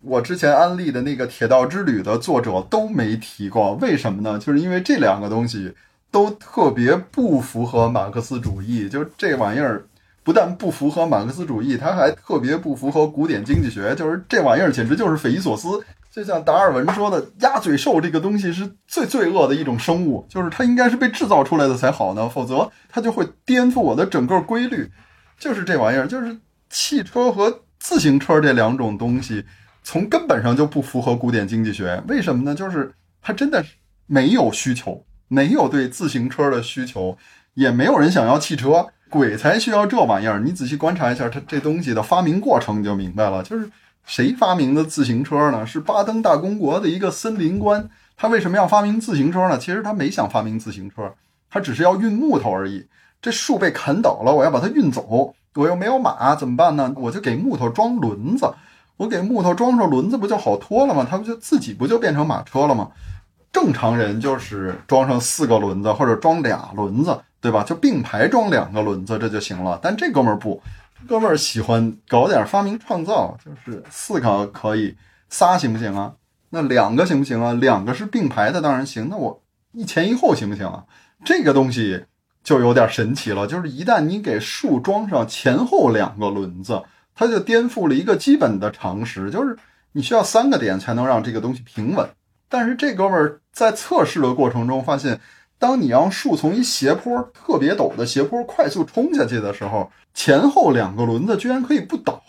[0.07, 4.38] 我之前安利的那个《铁道之旅》的作者都没提过，为什么呢？
[4.38, 5.74] 就是因为这两个东西
[6.11, 8.88] 都特别不符合马克思主义。
[8.88, 9.86] 就这玩意儿
[10.22, 13.94] 不但不符合马克思主义，它还特别不符合古典经济学。
[13.94, 15.82] 就是这玩意儿简直就是匪夷所思。
[16.12, 24.90] 就像达尔文说的，鸭嘴兽这个东西是最罪恶的一种生物，就是它应该是被制造出来的才好呢，否则它就会颠覆我的整个规律。
[25.38, 26.36] 就是这玩意儿，就是
[26.70, 29.44] 汽车和自行车这两种东西。
[29.85, 32.55] 从根本上就不符合古典经济学，为什么呢？
[32.55, 33.64] 就是它真的
[34.07, 37.16] 没有需求，没有对自行车的需求，
[37.53, 40.41] 也没有人想要汽车，鬼才需要这玩意儿。
[40.41, 43.43] 你仔细观察一下它这东西的发明过程，你就明白了。
[43.43, 43.70] 就是
[44.05, 45.66] 谁发明的自行车呢？
[45.66, 47.89] 是巴登大公国的一个森林官。
[48.16, 49.59] 他为什么要发明自行车呢？
[49.59, 51.12] 其实他没想发明自行车，
[51.51, 52.87] 他只是要运木头而已。
[53.20, 56.93] 这树被砍倒了，我要把它运走，我又没有马，怎么办呢？
[56.97, 58.47] 我就给木头装轮子。
[58.97, 61.07] 我给木头装上轮子不就好拖了吗？
[61.09, 62.90] 它不就自己不就变成马车了吗？
[63.53, 67.62] 正常人就是装上四个轮子或者装俩轮子，对吧？
[67.62, 69.78] 就并排装两个轮子这就行了。
[69.80, 70.61] 但这哥们儿不，
[71.09, 74.97] 哥们儿喜欢搞点发明创造，就是四个可以，
[75.28, 76.12] 仨行不行啊？
[76.51, 77.53] 那两个行不行啊？
[77.53, 79.09] 两个是并排的，当然行。
[79.09, 79.40] 那我
[79.72, 80.84] 一前一后行不行啊？
[81.24, 82.05] 这个东西
[82.42, 86.82] 就有点神奇了，就是一旦你给树装上前后两个轮子。
[87.15, 89.57] 他就颠覆了一个基本的常识，就是
[89.93, 92.09] 你需要三个点才能让这个东西平稳。
[92.49, 95.21] 但是这哥们儿在测试的过程中发现，
[95.59, 102.23] 当你让树从一斜坡特别陡的斜坡快速冲下去的时候，前后两个轮子居然可以不倒。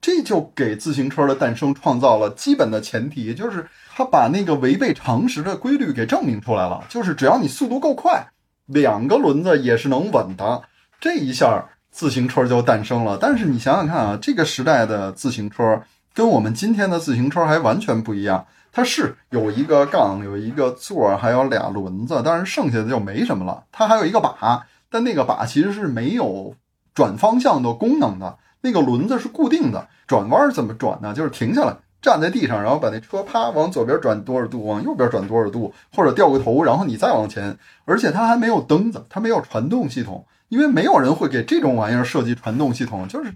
[0.00, 6.84] 这就给自行车的诞生创造了基本的前提，就是他把那个违背常识的规律给证明出来了。
[6.88, 8.26] 就是只要你速度够快，
[8.66, 10.62] 两个轮子也是能稳的。
[11.00, 11.68] 这一下。
[11.94, 15.80] 自行车就诞生了，但是你想想看啊，这个时代的自行车
[16.12, 18.44] 跟我们今天的自行车还完全不一样。
[18.72, 23.62] 它是有一个杠，有一个座，还有俩轮子，但是剩下的就没什么了。
[23.70, 26.56] 它还有一个把，但那个把其实是没有
[26.92, 28.36] 转方向的功能的。
[28.60, 31.14] 那个轮子是固定的，转弯怎么转呢？
[31.14, 37.56] 就是停下来，站在地上，然后把那车啪往左边转多少度，往右边转多少度，或者掉个头，然后你再往前。
[37.84, 40.26] 而且它还没有灯子，它没有传动系统。
[40.54, 43.32] 因为没有人会给这种玩意儿设计传动系统，就是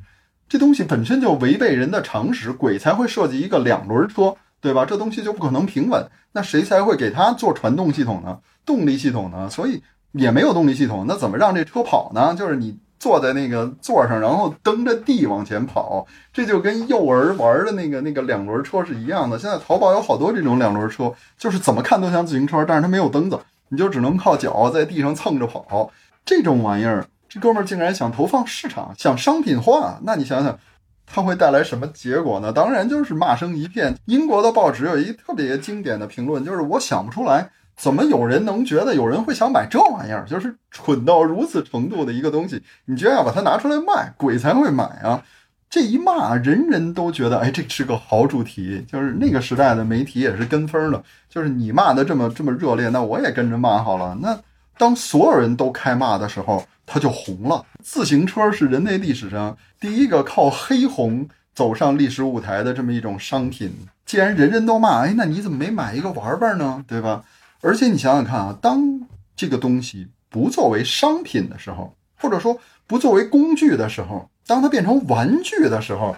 [0.49, 4.85] 这东西本身就违背人的常识，鬼才会设计一个两轮车，对吧？
[4.85, 6.01] 这东西就不可能平稳，
[6.31, 8.39] 那谁才会给它做传动系统呢？
[8.65, 9.51] 动力系统呢？
[9.51, 12.33] 所以也没有动力系统，那怎么让这车跑呢？
[12.39, 19.37] 就是你坐在那个座上，然后蹬着地往前跑，这就跟幼儿玩的那个那个两轮车是一样的。
[19.37, 23.37] 现在淘宝有好多这种两轮车，就是怎么看都像自行车，但是它没有蹬子，
[23.71, 25.91] 你就只能靠脚在地上蹭着跑。
[26.29, 30.59] 这种玩意儿，这哥们儿竟然想投放市场，想商品化，那你想想，
[31.07, 32.53] 他会带来什么结果呢？
[32.53, 33.97] 当然就是骂声一片。
[34.05, 37.49] 英国的报纸有一特别经典的评论，就是我想不出来，
[37.79, 45.25] 怎么有人能觉得有人会想买这玩意儿，就是蠢到如此程度的一个东西，你居然要把它拿出来卖，鬼才会买啊！
[45.71, 48.85] 这一骂，人人都觉得，哎，这是个好主题。
[48.87, 54.39] 就是那个时代的媒体也是跟风的，就是你骂的这么这么热烈，那我也跟着骂好了，那。
[54.79, 57.67] 当所有人都开骂的时候，它就红了。
[57.83, 63.71] 自行车是人类历史上第一个靠黑红走上历史舞台的这么一种商品。
[64.07, 66.83] 既然人人都骂，哎，那你怎么没买一个玩玩呢？
[66.89, 67.25] 对吧？
[67.61, 69.01] 而且你想想看啊，当
[69.37, 76.17] 这个东西不作为商品的时候，或者说不作为工具的时候，当它变成玩具的时候，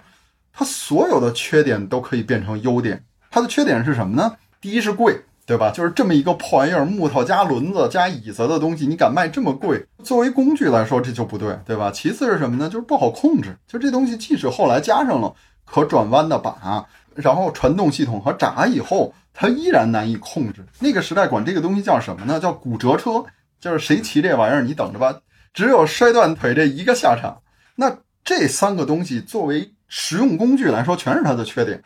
[0.53, 3.03] 它所有的缺点都可以变成优点。
[3.29, 4.37] 它的缺点是什么呢？
[4.61, 5.21] 第一是贵。
[5.51, 5.69] 对吧？
[5.69, 9.85] 就是这么一个破玩意儿，木头加轮子加椅子的东西，你敢卖这么贵？
[10.01, 11.91] 作为工具来说，这就不对，对吧？
[11.93, 12.69] 其次是什么呢？
[12.69, 13.53] 就是不好控制。
[13.67, 15.35] 就这东西，即使后来加上了
[15.65, 20.65] 可转弯的把，然后传动系统和闸以后，它依然难以控制。
[20.79, 22.39] 那个时代管这个东西叫什么呢？
[22.39, 23.21] 叫骨折车。
[23.59, 25.13] 就是谁骑这玩意儿，你等着吧。
[25.53, 27.41] 只有摔断腿这一个下场。
[27.75, 31.83] 那这三个东西作为实用工具来说，全是它的缺点。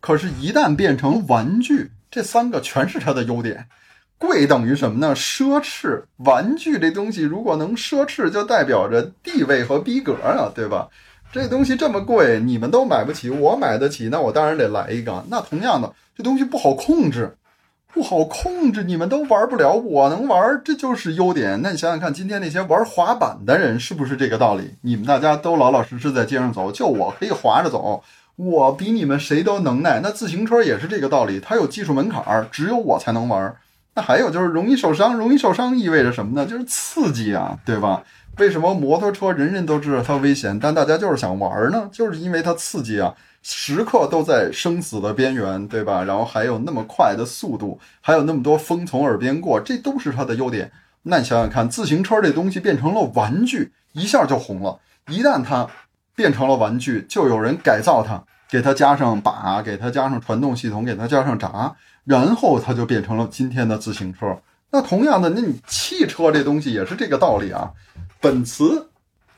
[0.00, 3.66] 可是，一旦变成玩具，这三个全是它的优点。
[4.18, 5.12] 贵等于什么呢？
[5.16, 6.00] 奢侈。
[6.18, 10.86] 玩具这东西如果能奢侈，就代表着地位和逼格啊，对吧？
[11.32, 15.24] 这东西这么贵，你们都买不起，我买得起，那我当然得来一个。
[15.28, 17.36] 那同样的，这东西不好控制，
[17.92, 21.60] 不好控制，你们都玩不了，我能玩，这就是优点。
[21.62, 24.76] 那你想想看，今天那些玩滑板的人是不是这个道理？
[24.82, 28.04] 你们大家都老老实实在街上走，就我可以滑着走，
[28.36, 30.00] 我比你们谁都能耐。
[30.00, 33.54] 那自行车也是这个道理，它有技术门槛儿，只有我才能玩。
[33.94, 36.44] 那还有就是容易受伤，容易受伤意味着什么呢？
[36.44, 38.02] 就是刺激啊，对吧？
[38.38, 41.88] 为什么摩托车人人都知道它危险，但大家就是想玩呢？
[41.92, 46.02] 就是因为它刺激啊，时刻都在生死的边缘，对吧？
[46.02, 50.72] 然后还有那么快的速度，还有那么多风从耳边过，这都是它的优点。
[51.04, 54.80] 那你想想看，自行车这东西变成了玩具，一下就红了。
[55.08, 55.68] 一旦它
[56.14, 61.74] 变成了玩具，就有人改造它，给它加上把，给它加上传动系统，给它加上闸。
[62.04, 64.38] 然后它就变成了今天的自行车。
[64.70, 67.72] 那同样的，那你汽车这东西也是这个道理啊。
[68.20, 68.64] 奔驰，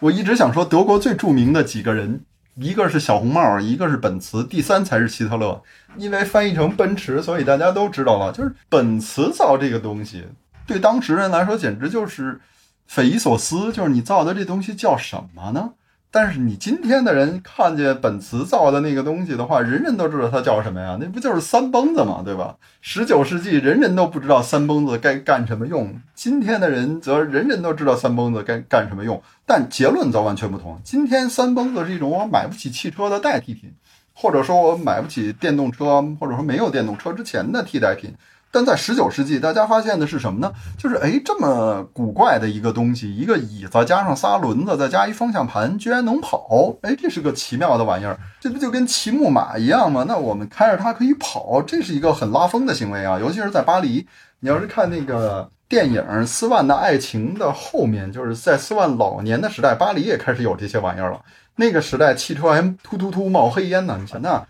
[0.01, 2.22] 我一直想说德国最著名的几个人，
[2.57, 5.62] 一个是小红帽，一个是奔驰，第三才是希特勒。
[5.97, 8.33] 因为翻译成奔驰，所以大家都知道了。
[8.33, 10.27] 就是奔驰造这个东西，
[10.66, 12.41] 对当时人来说简直就是
[12.89, 13.72] 匪夷所思。
[13.72, 15.70] 就是你造的这东西叫什么呢？
[16.11, 20.97] 但是你今天的人看见本茨造的那个东西的话，人人都知道它叫什么呀？
[20.99, 22.57] 那不就是三蹦子嘛，对吧？
[22.81, 29.23] 十九世纪人人都不知道三蹦子该干什么用，今天的人则人人都知道三蹦子该干什么用。
[29.45, 30.81] 但结论则完全不同。
[30.83, 33.75] 今天三蹦子是一种我买不起汽车的代替品，
[34.15, 38.15] 或者说我买不起电动车，或者说没有电动车之前的替代品。
[38.53, 40.51] 但在十九世纪，大家发现的是什么呢？
[40.79, 46.75] 就是哎，这么古怪的一个东西，一个椅子加上仨轮子，再加一方向盘，居然能跑！
[46.81, 50.07] 哎，这是个奇妙的玩意儿，这不就跟骑木马一样吗？
[50.09, 53.19] 那我们开着它可以跑，这是一个很拉风的行为啊！
[53.19, 54.07] 尤其是在巴黎，
[54.41, 61.21] 你要是看那个电影《斯万的爱情》的后面，就是在斯万老年的时代，巴黎也开始有这些玩意儿了。
[61.57, 64.47] 那个时代，汽车还突突突冒黑烟呢，你想那。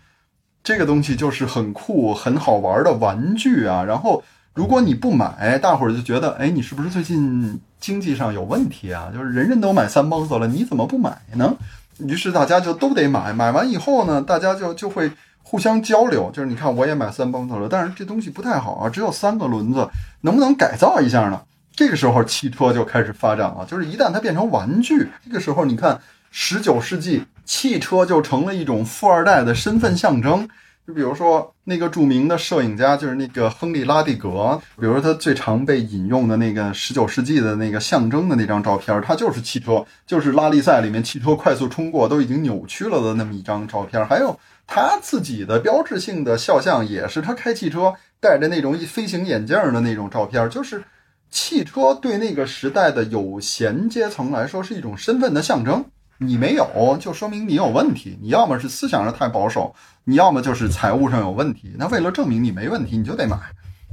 [0.67, 3.85] 这个东西就是很酷、很好玩的玩具啊！
[3.85, 4.21] 然后，
[4.53, 9.09] 如果你不买，大伙儿就觉得，哎，你是不是最近经济上有问题啊？
[9.13, 11.55] 就是人人都买三蹦子了，你怎么不买呢？
[11.99, 13.31] 于是大家就都得买。
[13.31, 15.09] 买完以后呢，大家就就会
[15.41, 16.29] 互相交流。
[16.33, 19.87] 就是你看，我也买三蹦子了，但是这东西不太好啊，只有三个轮子，
[20.19, 21.41] 能不能改造一下呢？
[21.77, 23.65] 这个时候，汽车就开始发展了。
[23.65, 25.97] 就是一旦它变成玩具，这个时候，你看，
[26.29, 27.23] 十九世纪。
[27.47, 30.47] 汽车就成了一种富二代的身份象征，
[30.85, 44.05] 就比如说那个著名的摄影家，就是那个亨利·拉蒂格，比如说他最常被引用的那个十九世纪的那个象征的那张照片，他就是汽车，就是拉力赛里面汽车快速冲过都已经扭曲了的那么一张照片。
[44.05, 44.37] 还有
[44.67, 50.83] 他自己的标志性的肖像，也是他开汽车戴着那种飞行眼镜的那种照片，就是
[51.31, 55.85] 汽车对那个时代的有闲阶层来说是一种身份的象征。
[56.19, 58.17] 你没有，就说明你有问题。
[58.21, 61.75] 你要么是思想上太保守，你要么就是财务上有问题。
[61.77, 63.37] 那为了证明你没问题，你就得买。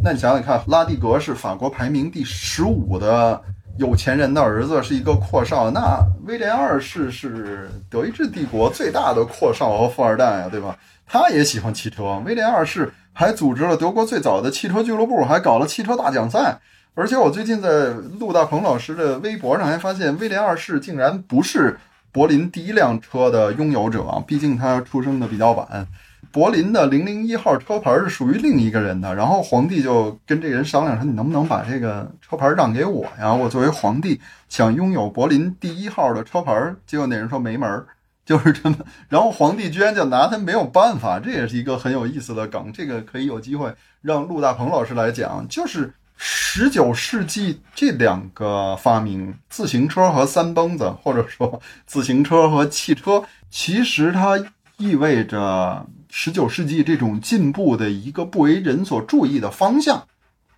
[0.03, 3.41] 那你想想看，拉蒂格是法国排名第十五的
[3.79, 5.70] 有钱人的儿子，是一个阔少。
[5.70, 10.77] 那威廉二世是德意志帝国最大的阔少和富二代啊，对吧？
[11.07, 12.20] 他也喜欢汽车。
[12.25, 16.59] 威廉二世还组织了德国最早的汽车俱乐部，还搞了汽车大奖赛。
[16.95, 21.79] 而且我最近在陆大鹏老师的微博上还发现，威廉二世竟然不是。
[22.15, 25.85] 柏林第一辆车的拥有者，毕竟他出生的比较晚。
[26.31, 33.35] 柏林的零零一号车牌是属于另一个人的，然后皇帝就跟这个人商量说：“你能不能把这个车牌让给我呀？
[33.35, 37.85] 我作为皇帝想拥有柏林第一号的车牌。”结果那人说没门儿，
[38.25, 38.77] 就是这么。
[39.09, 42.72] 然后皇帝居然就拿他没有办法，这也是一个很有意思的梗。
[42.72, 45.93] 这个可以有机会让陆大鹏老师来讲，就是。
[46.16, 54.38] 十九世纪这两个发明，自行车和三蹦子，或者说自行车和汽车，其实它
[54.76, 60.07] 意味着十九世纪这种进步的一个不为人所注意的方向，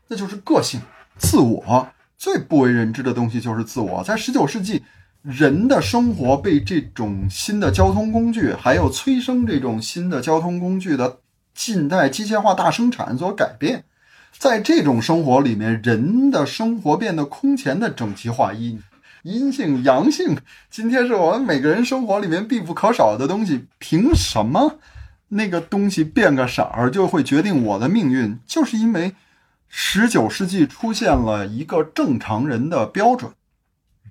[0.09, 0.81] 那就是个性、
[1.19, 1.89] 自我。
[2.19, 4.03] 最不为人知的东西就是自我。
[4.03, 4.83] 在十九世纪，
[5.23, 11.19] 人的生活被这种新的交通工具，还有催生这种新的交通工具的
[11.55, 13.85] 近代机械化大生产所改变。
[14.39, 18.79] 在这种生活里面，人的生活变得空前的整齐划一，
[19.23, 20.37] 阴性、阳性，
[20.71, 23.67] 今天是我们每个人生活里面必不可少的东西。
[23.79, 24.79] 凭什么
[25.29, 28.39] 那个东西变个色儿就会决定我的命运？
[28.47, 29.15] 就是因为
[29.69, 33.33] 十九世纪出现了一个正常人的标准，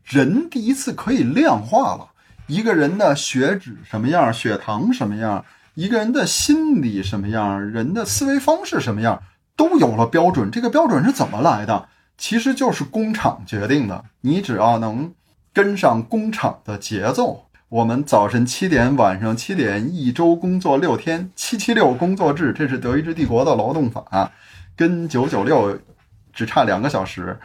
[0.03, 2.09] 人第一次可以量化了。
[2.47, 5.45] 一个人的血脂什么样，血糖什么样，
[5.75, 9.21] 一个人的心理什么样，人的思维方式什么样，
[9.55, 10.49] 都有了标准。
[10.51, 11.87] 这个标准是怎么来的？
[12.17, 14.03] 其实就是工厂决定的。
[14.21, 15.13] 你只要能
[15.53, 24.31] 跟上工厂的节奏，我们早晨七点，晚上七点，一周工作六天，七七六工作制，这是德意志帝国的劳动法，
[24.75, 25.79] 跟九九六
[26.33, 27.39] 只差两个小时，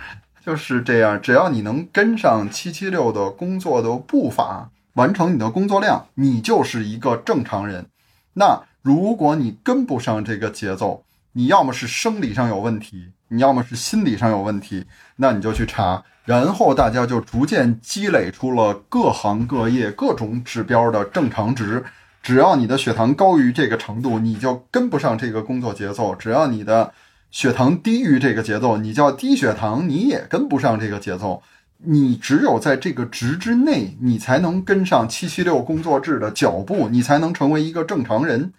[0.45, 1.21] 就是这样。
[1.21, 4.71] 只要你能跟上七七六的工作的步伐。
[4.95, 7.87] 完成你的工作量，你就是一个正常人。
[8.35, 14.85] 那如果你跟不上这个节奏，你要么是生理上有问题，你要么是心理上有问题，
[15.17, 16.03] 那你就去查。
[16.25, 21.85] 然后大家就逐渐积累出了各行各业各种指标的正常值。
[22.23, 26.93] 只要你的血糖高于这个程度，你就跟不上这个工作节奏；只要你的
[27.31, 31.43] 血糖低于这个节奏，你叫低血糖，你也跟不上这个节奏。
[31.79, 38.53] 你只有在这个值之内，你才能跟上七七六工作制的脚步，你才能成为一个正常人。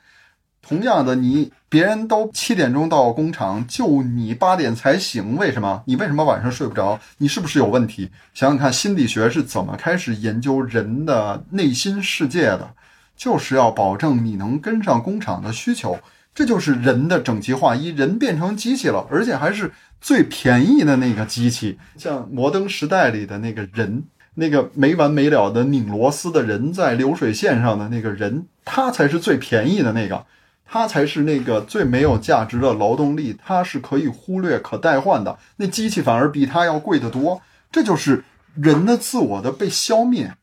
[0.64, 5.82] 同样的，你别人都七点钟到工厂，就你八点才醒，为什么？
[5.86, 7.00] 你为什么晚上睡不着？
[7.20, 8.12] 你是不是有问题？
[8.34, 12.74] 想想看，心理学是怎么开始研究人的内心世界的？
[13.16, 15.98] 就是要保证你能跟上工厂的需求。
[16.36, 19.72] 这就是人的整齐划一，人变成机器了，而且还是
[20.02, 21.80] 最便宜的那个机器。
[21.96, 24.04] 像摩登时代里的那个人，
[24.34, 30.26] 那个没完没了的拧螺丝的人，在流水线上的那个人，他才是最便宜的那个，
[30.74, 35.38] 他才是那个最没有价值的劳动力，他是可以忽略、可代换的。
[35.58, 37.42] 那机器反而比他要贵得多。
[37.70, 38.24] 这就是
[38.56, 40.34] 人的自我的被消灭。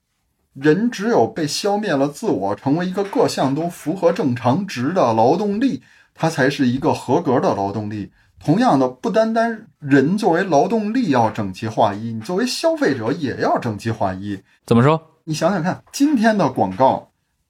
[0.52, 5.82] 人只有被消灭了自我，成为一个各项都符合正常值的劳动力，
[6.14, 8.12] 他才是一个合格的劳动力。
[8.38, 14.38] 同样的，不单单人作为劳动力要整齐划一，你作为消费者也要整齐划一。
[14.66, 15.00] 怎么说？
[15.24, 17.07] 你想想看，今天的广告，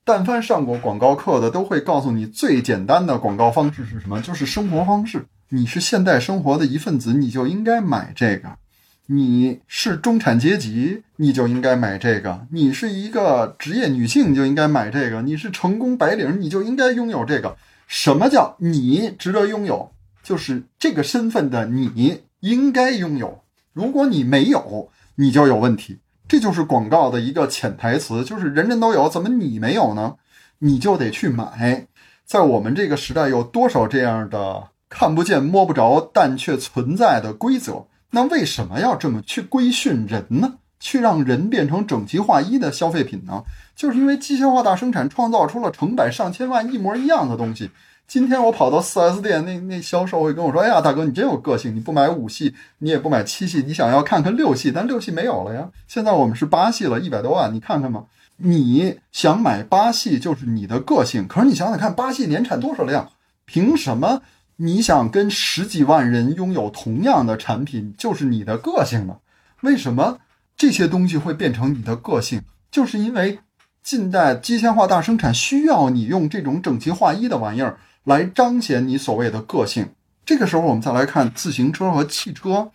[0.08, 4.18] 但凡上过广告课的都会告诉你，最简单的广告方式是什么？
[4.22, 5.26] 就是生活方式。
[5.50, 8.56] 你是现代生活的一份子，你就应该买这个。
[9.04, 17.58] 你是中产阶级，你就应该买这个；你是一个职业女性，就应该买这个；你是成功白领，你就应该拥有这个。
[17.86, 19.92] 什么叫你值得拥有？
[20.22, 23.42] 就是这个身份的你应该拥有。
[23.74, 25.98] 如果你没有，你就有问题。
[26.28, 30.16] 这就是广告的一个潜台词，就是人人都有，怎么你没有呢？
[30.58, 31.86] 你就得去买。
[32.26, 37.86] 在我们这个时代，有多少这样的看不见摸不着但却存在的规则？
[38.10, 40.56] 那为什么要这么去规训人呢？
[40.78, 43.42] 去让人变成整齐划一的消费品呢？
[43.74, 47.70] 就是因为机械化大生产创造出了成百上千万一模一样的东西。
[48.08, 55.68] 今天我跑到 4S 店，那那销售会跟我说：“哎呀，大哥，你真有个性，你不买五系，你也不买七系，你想要看看六系，但六系没有了呀。
[55.86, 58.04] 现在我们是八系了，一百多万，你看看吧。
[58.38, 63.10] 你想买八系就是你的个性，可是你想想看，八系年产多少辆？
[63.44, 64.22] 凭什么？”
[64.56, 69.18] 你想跟十几万人拥有同样的产品，就是你的个性呢？
[69.60, 70.18] 为什么
[70.56, 72.40] 这些东西会变成你的个性？
[72.70, 73.38] 就是因为
[73.82, 77.78] 近代机械化大生产需要你用这种整齐划一的玩意儿
[78.08, 79.86] 来彰显你所谓的个性。
[80.24, 82.70] 这个时候，我们再来看自行车和汽车，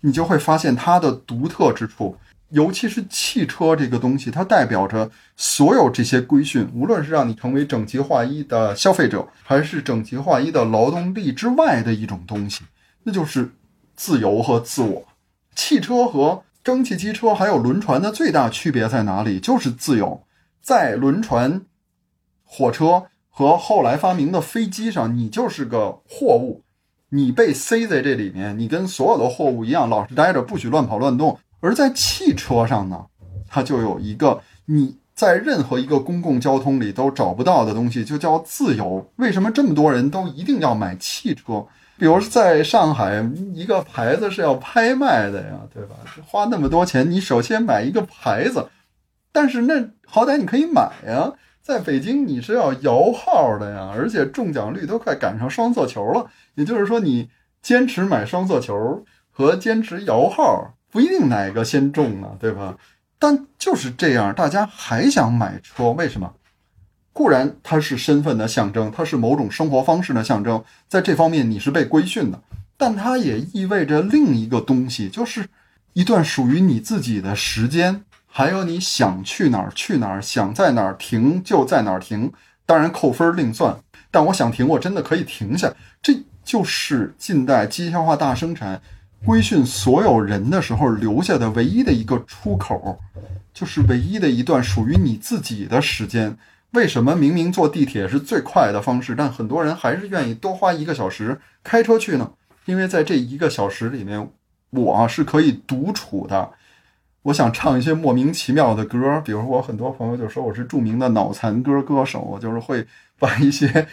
[0.00, 2.16] 你就会发现它的独特之处。
[2.48, 12.62] 尤其是汽车这个东西，它代表着所有这些规训，无论是让你成为整齐划一的消费者，还是整齐划一的劳动力之外的一种东西，
[13.02, 13.52] 那就是
[13.94, 15.06] 自由和自我。
[15.54, 19.38] 汽车和蒸汽机车还有轮船的最大区别在哪里？
[19.38, 20.24] 就是自由。
[20.62, 21.62] 在轮船、
[22.44, 26.62] 火车和后来发明的飞机上，你就是个货物，
[27.08, 31.38] 你被塞在这里面，你跟所有的货物一样，老实待着，不许乱跑乱动。
[31.60, 33.06] 而在汽车上呢，
[33.48, 39.10] 它就有一个你在任何一个公共交通里都找不到的东西，就叫自由。
[39.16, 41.66] 为什么这么多人都一定要买汽车？
[41.98, 45.96] 比如在上海，一个牌子是要拍卖的呀，对吧？
[46.26, 48.66] 花那么多钱，你首先买一个牌子，
[49.30, 49.74] 但是那
[50.06, 51.30] 好歹你可以买呀。
[51.70, 56.28] 在北京，你是要摇号的呀，而且中奖率都快赶上双色球了。
[56.56, 57.28] 也就是说，你
[57.62, 60.74] 坚持买双色球和坚持摇号。
[60.90, 62.76] 不一定哪个先中啊，对吧？
[63.20, 66.34] 但就是这样，大家还想买车，为什么？
[67.12, 72.42] 固然它是身份的象征，它是某种生活方式的象征，在这方面你是被规训的，
[72.76, 75.46] 但它也意味着另一个东西，就是
[75.92, 78.02] 一段属于你自己的时间，
[78.32, 82.32] 还有你想去哪儿去哪儿，想在哪儿停就在哪儿停。
[82.64, 83.76] 当然扣分另算，
[84.12, 85.74] 但我想停，我真的可以停下。
[86.00, 88.80] 这就是近代机械化大生产。
[89.26, 92.98] 规训所有人的时候留下的唯一的一个出口，
[93.52, 96.38] 就是唯一的一段属于你自己的时间。
[96.70, 102.30] 为什么明明坐地铁是最快的方式，但很多人还是愿意多花一个小时开车去呢？
[102.64, 104.30] 因为在这一个小时里面，
[104.70, 106.50] 我是可以独处的。
[107.22, 112.86] 我想唱一些莫名其妙的歌，比如我很多朋友就说我是著名的脑残歌歌手，就是会
[113.18, 113.86] 把一些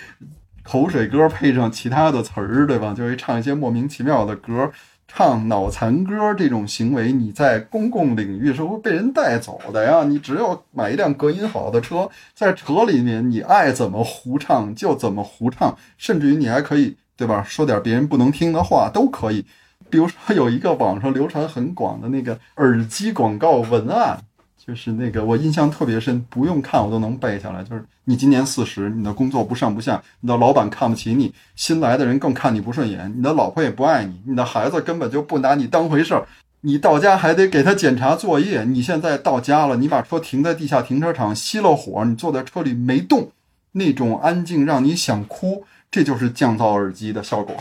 [0.63, 2.93] 口水歌配上其他的词儿，对吧？
[2.93, 4.71] 就会唱一些莫名其妙的歌。
[5.09, 10.03] 唱脑残歌这种行为，你在公共领域是会被人带走的呀！
[10.03, 17.41] 你只有买一辆隔音好的车，在车里面你爱怎么胡唱就怎么胡唱，甚至于你还可以，对吧？
[17.41, 19.45] 说点别人不能听的话都可以。
[19.89, 24.19] 比如说有一个网上流传很广的那个耳机广告文案。
[24.67, 27.63] 就是那个，我印象特别深，不用看我都能背下来。
[27.63, 36.27] 就是你今年四十，你的工作不上不下，你的老板看不起你，新来的人更看你不顺眼，你的老婆也不爱你，你的孩子根本就不拿你当回事儿，
[36.59, 38.65] 你到家还得给他检查作业。
[38.65, 43.31] 你现在到家了，你把车停在地下停车场，熄了火，你坐在车里没动，
[43.71, 47.55] 那种安静让你想哭，这就是降噪耳机的效果。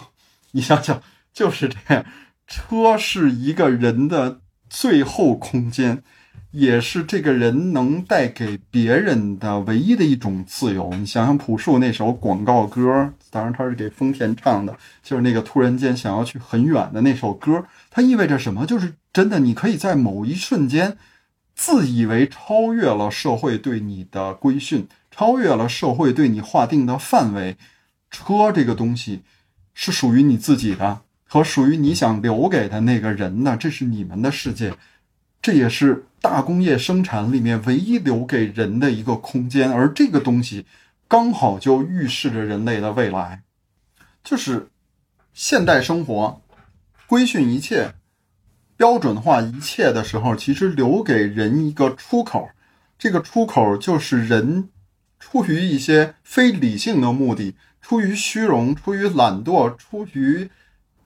[0.51, 1.01] 你想想，
[1.37, 2.03] 就是这样，
[2.47, 4.41] 车是一个人的
[4.71, 6.03] 最后空间。
[6.53, 10.91] 也是这个人能带给别人的唯一的一种自由。
[10.95, 18.65] 你想想朴树那首广告歌，当然他是给丰田唱的，就是那个突然间想要去很远的那首歌，它意味着什么？
[18.65, 20.97] 就是真的，你可以在某一瞬间，
[21.55, 27.59] 自以为超越了社会对你的规训，超越了社会对你划定的范围。
[28.11, 29.25] 车这个东西
[29.75, 31.03] 是属于你自己的，
[31.37, 34.73] 和属于你想留给的那个人呢，这是你们的世界。
[35.43, 40.65] 这也是大工业生产里面唯一留给人的一个空间，而这个东西
[41.07, 43.43] 刚好就预示着人类的未来，
[44.25, 44.71] 就是
[45.35, 46.41] 现代生活
[47.07, 47.93] 规训一切、
[48.79, 52.49] 标准化一切的时候，其实留给人一个出口，
[52.99, 54.71] 这个出口就是人
[55.21, 60.49] 出于一些非理性的目的，出于虚荣、出于懒惰、出于。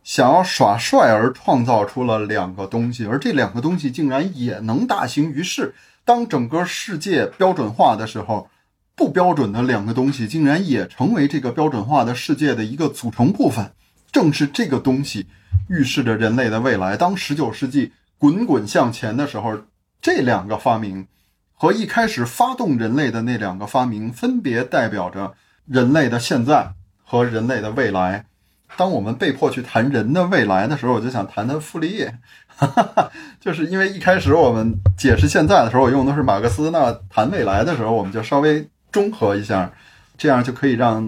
[0.02, 5.74] 想要耍帅而创造出了两个东西，而这两个东西竟然也能大行于世。
[6.05, 8.48] 当整个世界标准化的时候，
[8.97, 13.72] 不标准的两个东西竟然也成为这个标准化的世界的一个组成部分。
[14.10, 15.27] 正是这个东西
[15.68, 16.97] 预示着人类的未来。
[16.97, 19.56] 当十九世纪滚滚向前的时候，
[20.01, 21.06] 这两个发明
[21.55, 25.35] 和一开始发动人类的那两个发明，分别代表着
[25.66, 26.72] 人类的现在
[27.05, 28.24] 和人类的未来。
[28.76, 32.14] 当我们被迫去谈人的未来的时候，我就想谈谈傅立叶，
[33.40, 39.70] 就是因为一开始我们解释现在的时候，我用的是马克思，那谈未来的时候，我们就稍微中和一下，
[40.16, 41.02] 这样就可以让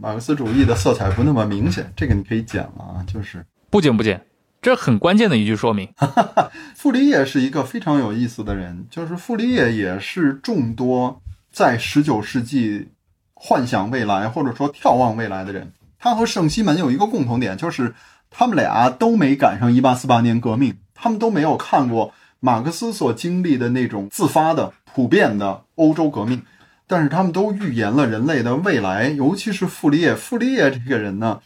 [0.00, 1.92] 马克思主义的色彩不那么明显。
[1.96, 4.20] 这个你可以剪了啊，就是不剪不剪，
[4.62, 5.88] 这很关键的一句说明。
[6.76, 11.20] 傅立叶是一个非常有意思的人，就是傅立叶也是众多
[11.50, 12.88] 在十九世纪
[13.34, 15.72] 幻想未来或者说眺望未来的人。
[16.00, 17.94] 他和圣西门有一个共同点，就是
[18.30, 26.42] 他们俩都没赶上一八四八年革命，他们都没有看过马克思所经历的那种自发的、普遍的欧洲革命，
[26.86, 29.08] 但是他们都预言了人类的未来。
[29.10, 31.40] 尤其是傅立叶，傅立叶这个人呢，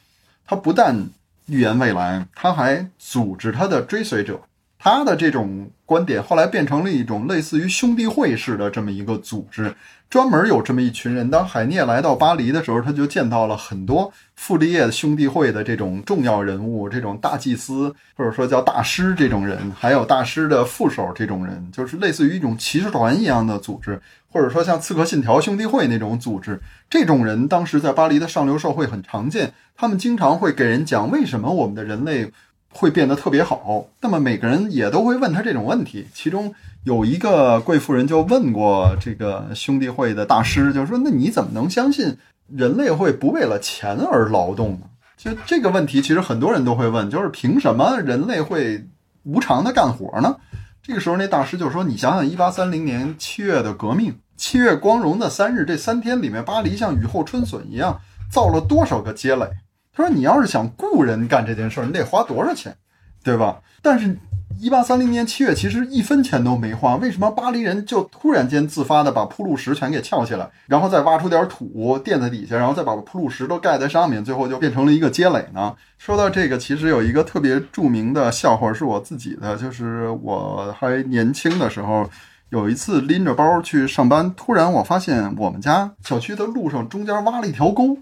[0.47, 1.09] 他不但
[1.47, 4.41] 预言未来，他还组织他的追随者。
[4.85, 9.75] 他的这种观点后来变成了一种类似于兄弟会式的这么一个组织。
[10.11, 11.31] 专门有这么一群人。
[11.31, 23.99] 当海涅来到巴黎的时候，他就见到了很多傅立叶兄弟会的这种重要人物，这种大祭司或者说叫大师这种人，还有大师的副手这种人，就是类似于一种骑士团一样的组织，
[24.29, 26.61] 或者说像刺客信条兄弟会那种组织。
[26.91, 32.31] 这种人当时在巴黎的上流社会很常见，他们经常会给人讲为什么我们的人类
[32.75, 33.87] 会变得特别好。
[34.03, 36.55] 那么每个人也都会问他这种问题，其中。
[36.85, 44.81] 有一个贵妇人就问过这个兄弟会的大师，就说：“那你怎么能相信人类会不为了钱而劳动呢？”
[45.17, 48.87] 就这个问题，其实很多人都会问，就是凭什么人类会
[49.23, 50.37] 无偿的干活呢？
[50.83, 57.99] 这个时候，那大师就说：“你想想，一八三零年七月的革命，七月光荣的三日，这三天里面，巴黎像雨后春笋一样
[58.31, 59.49] 造了多少个街垒？
[59.95, 62.77] 他说，你要是想雇人干这件事儿，你得花多少钱，
[63.23, 63.61] 对吧？
[63.81, 64.19] 但是。”
[64.61, 75.75] 一八三零年七月，其实一分钱都没花，为什么巴黎人就突然间自发的把铺路石全给撬起来，然后再挖出点土垫在底下，然后再把铺路石都盖在上面，最后就变成了一个街垒呢？
[75.99, 82.09] 说到这个，其实有一个特别著名的笑话是我自己的，就是我还年轻的时候，
[82.51, 87.99] 有一次拎着包去上班，突然我发现我们家小区的路上中间挖了一条沟，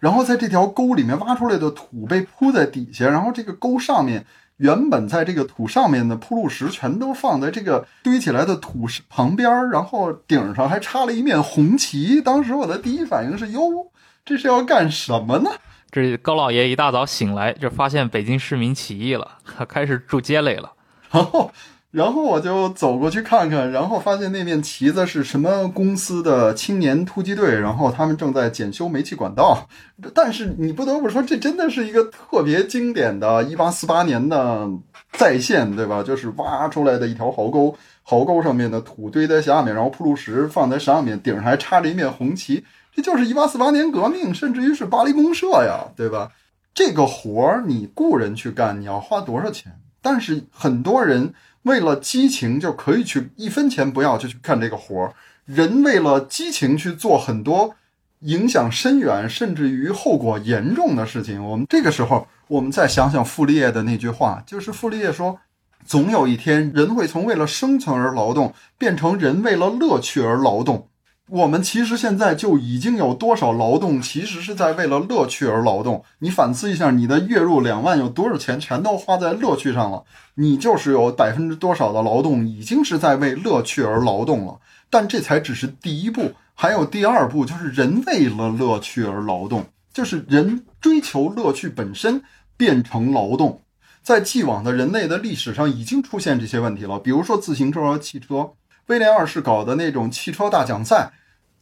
[0.00, 4.26] 然后在这条沟里面挖出来的土被铺在底下，然后这个沟上面。
[4.60, 12.20] 原本在这个土上面的铺路石全都放在这个堆起来的土石旁边，然后顶上还插了一面红旗。
[12.20, 13.90] 当时我的第一反应是：哟，
[14.22, 15.50] 这是要干什么呢？
[15.90, 20.70] 这高老爷一大早醒来，就发现北京市民起义了， 开始筑街垒了。
[21.10, 21.50] 然后。
[21.90, 29.68] 然后我就走过去看看，然后发现那面旗子是什么公司的青年突击队，然后他们正在检修煤气管道。
[30.14, 34.70] 但是你不得不说，这真的是一个特别经典的1848年的
[35.14, 36.00] 再现，对吧？
[36.00, 42.64] 就是挖出来的一条壕沟，壕沟上面的土堆在下面，然后铺路石放在上面，顶上还插着一面红旗，
[42.94, 46.30] 这就是1848年革命，甚至于是巴黎公社呀，对吧？
[46.72, 49.72] 这个活儿你雇人去干，你要花多少钱？
[50.00, 51.34] 但是很多人。
[51.62, 55.12] 为了激情就可以去一分钱不要就去干这个活儿，
[55.44, 57.74] 人为了激情去做很多
[58.20, 61.42] 影响深远甚至于后果严重的事情。
[61.44, 65.38] 我们这个时候，我们再想想傅立叶的那句话，就是傅立叶说
[65.86, 70.88] ：“总有一天，人会从为了生存而劳动，变成人为了乐趣而劳动。”
[71.32, 76.02] 我们其实现在就已经有多少劳动，其实是在为了乐趣而劳动。
[76.18, 80.02] 你反思一下，你的月入两万，有多少钱全都花在乐趣上了？
[80.34, 84.58] 你就是有百分之多少的劳动，已经是在为乐趣而劳动了。
[84.90, 92.20] 但这才只是第一步，还有第二步，就是人为了乐趣而劳动，就是人追求乐趣本身
[92.56, 93.62] 变成劳动。
[94.02, 98.50] 在既往的人类的历史上，已经出现这些问题了，比如说自行车和汽车，
[98.86, 101.12] 威廉二世搞的那种汽车大奖赛。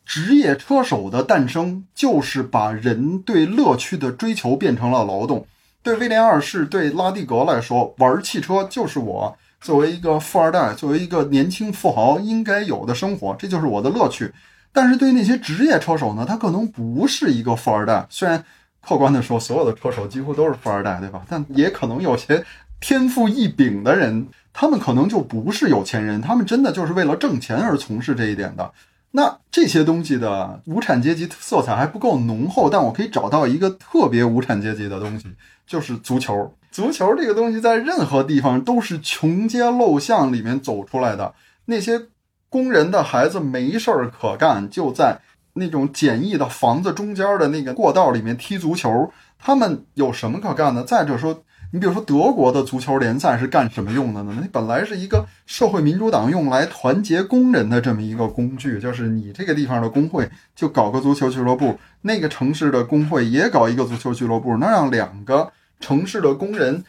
[0.08, 5.46] 职业车手的诞生，就是把人对乐趣的追求变成了劳动。
[5.82, 14.32] 对威廉二世、对拉蒂格来说，玩汽车就是我作为一个富二代、作为一个年轻富豪应该有的生活，这就是我的乐趣。
[14.72, 18.06] 但是对那些职业车手呢，他可能不是一个富二代。
[18.08, 18.42] 虽然
[18.80, 21.20] 客观的说，所有的车手几乎都是富二代，对吧？
[21.28, 22.42] 但也可能有些
[22.80, 28.72] 天赋异禀的人，他们可能就不是有钱人，他们真的就是为了挣钱而从事这一点的。
[29.10, 35.26] 那这些东西的无产阶级色彩还不够浓厚，但我可以找到一个特别无产阶级的东西，
[35.66, 36.54] 就是足球。
[36.70, 41.34] 足球这个东西在任何地方都是穷街陋巷里面走出来的。
[41.64, 42.08] 那些
[42.48, 45.18] 工人的孩子没事儿可干，就在
[45.54, 49.10] 那种简易的房子中间的那个过道里面踢足球。
[49.38, 50.84] 他们有什么可干的？
[50.84, 51.42] 再者说。
[51.70, 54.34] 你比如说，德国的足球联赛是干什么用的呢？
[54.40, 60.26] 那本来是一个社会民主党用来团结工人的这么一个工具，就是你这个地方的工会
[60.56, 66.82] 就搞个足球俱乐部，那个城市的工会也搞一个足球俱乐部，那让两个城市的工人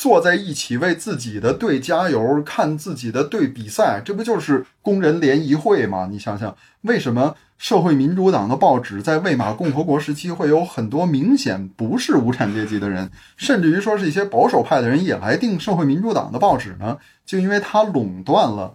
[0.00, 6.08] 坐在一起为自己的队加油，看自己的队比赛，这不就是工人联谊会吗？
[6.10, 7.34] 你想想，为什么？
[7.58, 16.96] 社会民主党的报纸在魏玛共和国时期会有很多明显不是无产阶级的人，甚至于说是一些保守派的人也来订社会民主党的报纸呢？
[17.26, 18.72] 就因为他垄断了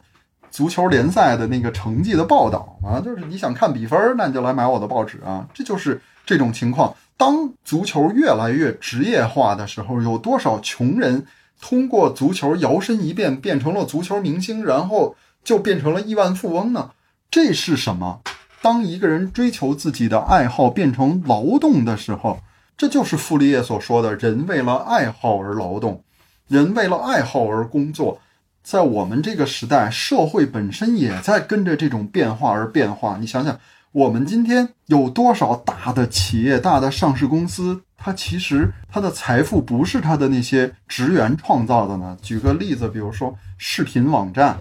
[0.52, 6.96] 足球联赛的那个成绩的报道啊，就是你想看比分，那你就来买我的报纸啊，这就是这种情况。
[7.18, 11.26] 当足球越来越职业化的时候，有多少穷人
[11.62, 16.92] 通过足球摇身一变变成了足球明星，然后就变成了亿万富翁呢？
[17.32, 18.22] 这是什么？
[18.62, 22.40] 当一个人追求自己的爱好变成劳动的时候，
[22.76, 26.04] 这就是傅立叶所说的人为了爱好而劳动，
[26.48, 28.20] 人为了爱好而工作。
[28.64, 33.18] 在我们这个时代，社会本身也在跟着这种变化而变化。
[33.20, 33.60] 你想想，
[33.96, 42.18] 我们今天有多少大的企业、大的上市公司，它其实它的财富不是它的那些职员创造的呢？
[42.22, 44.60] 举个例子，比如说视频网站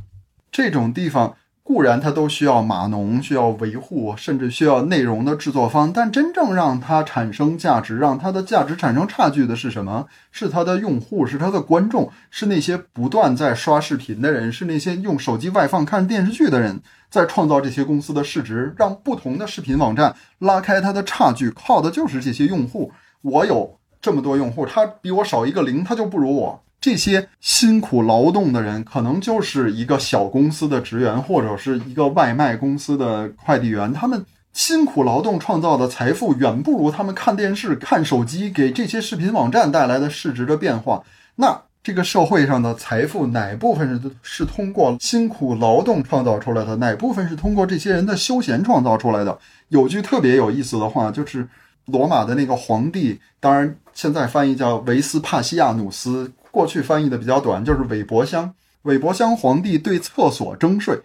[0.53, 1.35] 这种地方。
[1.67, 10.07] 固然它都需要码农，需要维护，甚至需要内容的制作方，但真正让它产生价值，让它的价值产生差距的是什么？
[10.31, 16.79] 是它的用户，是它的观众，是那些不断在刷视频的人，是那些用手机外放看电视剧的人，
[17.09, 22.93] 在创造这些公司的市值，让不同的视频网站拉开它的差距，靠的就是这些用户。
[23.23, 26.64] 我有这么多用户，他比我少一个零，他就不如我。
[26.85, 33.91] 这些辛苦劳动的人，可能就是一个小公司的职员，或者是一个外卖公司的快递员。
[33.95, 41.03] 他们辛苦劳动创造的财富，远不如他们看电视、看手机给这些视频网站带来的市值的变化。
[41.37, 46.77] 那这个社会上的财富，哪部分是是通过辛苦劳动创造出来的？
[46.77, 49.39] 哪部分是通过这些人的休闲创造出来的？
[49.71, 51.49] 有句特别有意思的话，就是
[51.87, 56.31] 罗马的那个皇帝，当然现在翻译叫维斯帕西亚努斯。
[56.55, 58.55] 过去翻译的比较短，就是韦伯香。
[58.83, 61.01] 韦伯香皇帝对厕所征税，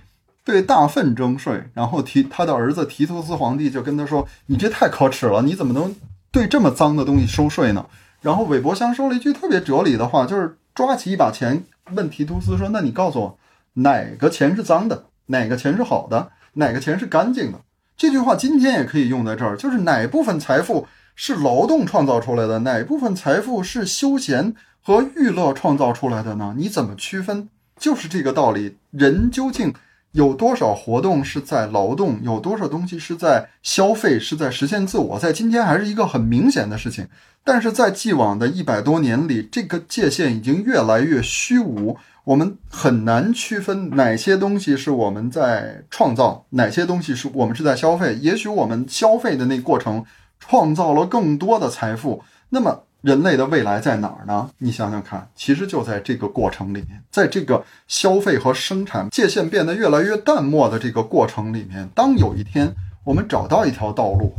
[0.45, 5.95] 对大粪征税，然后提他的儿子提图斯皇帝就跟他说：“你这太可耻了，你怎么能
[6.31, 7.83] 对这么脏的东西收税呢？”
[8.21, 11.63] 然后韦伯香说了一句特别哲理的话，就是抓起一把钱，
[11.93, 13.37] 问提图斯说：“那你告诉我，
[13.73, 17.59] 哪个钱是脏的，哪个钱是好的，哪个钱是干净的？”
[17.97, 26.55] 这句话今天也可以用在这儿，就是哪部分财富是劳动创造出来的，哪部分财富是休闲和娱乐创造出来的呢？
[26.57, 27.49] 你怎么区分？
[27.77, 28.77] 就是这个道理。
[28.91, 29.73] 人究竟
[30.11, 37.07] 有多少活动是在劳动，有多少东西是在消费，是在实现自我，在今天还是一个很明显的事情。
[37.43, 48.15] 但是在既往的一百多年里，这个界限已经越来越虚无，我们很难区分哪些东西是我们在创造，哪些东西是我们是在消费。
[48.15, 50.03] 也许我们消费的那过程
[50.39, 52.83] 创造了更多的财富，那么。
[53.01, 54.49] 人类的未来在哪儿呢？
[54.57, 64.33] 你想想看，其实就在这个过程里面，在这个消费和生产界限变得越来越淡漠的这个过程里面，当有一天我们找到一条道路，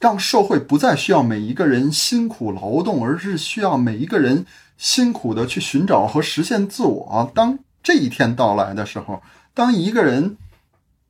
[0.00, 4.46] 让社会不再需要每一个人辛苦劳动，而是需要每一个人
[4.78, 7.30] 辛苦的去寻找和实现自我。
[7.34, 9.22] 当这一天到来的时候，
[9.52, 10.38] 当一个人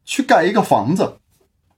[0.04, 1.18] 去盖一个房子。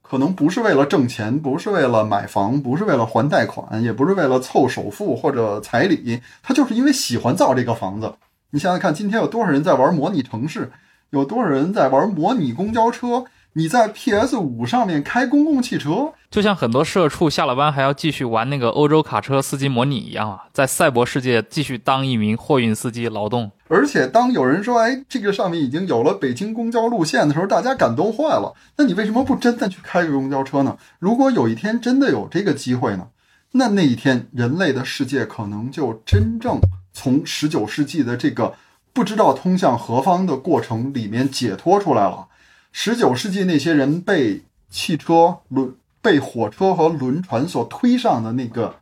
[0.09, 8.15] 可能不是为了挣钱，不是为了买房，不是为了还贷款，也不是为了凑首付或者彩礼，他就是因为喜欢造这个房子。
[8.49, 10.71] 你想想看，今天有多少人在玩模拟城市，
[11.11, 13.25] 有多少人在玩模拟公交车？
[13.53, 23.51] 你在 PS 五上面开公共汽车，就像很多社畜下了班还要继续玩那个欧洲卡车司机模拟一样啊，在赛博世界继续当一名货运司机劳动。
[23.67, 28.53] 而且当有人说“哎，这个上面已经有了北京公交路线”的时候，大家感动坏了。
[28.77, 30.77] 那你为什么不真的去开个公交车呢？
[30.99, 33.07] 如果有一天真的有这个机会呢？
[33.53, 36.59] 那那一天人类的世界可能就真正
[36.93, 38.53] 从十九世纪的这个
[38.93, 42.27] 不知道通向何方的过程里面解脱出来了。
[42.71, 48.75] 十九世纪那些人被汽车、轮、被火车和轮船所推上的那个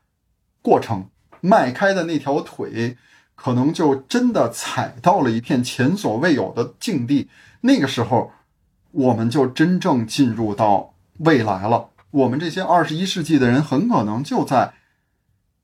[0.62, 1.08] 过程，
[1.42, 2.98] 迈开的那条腿，
[3.36, 7.30] 可能就真的踩到了一片前所未有的境地。
[7.62, 8.32] 那个时候，
[8.92, 11.90] 我们就真正进入到未来了。
[12.12, 14.74] 我们这些二十一世纪的人，很可能就在。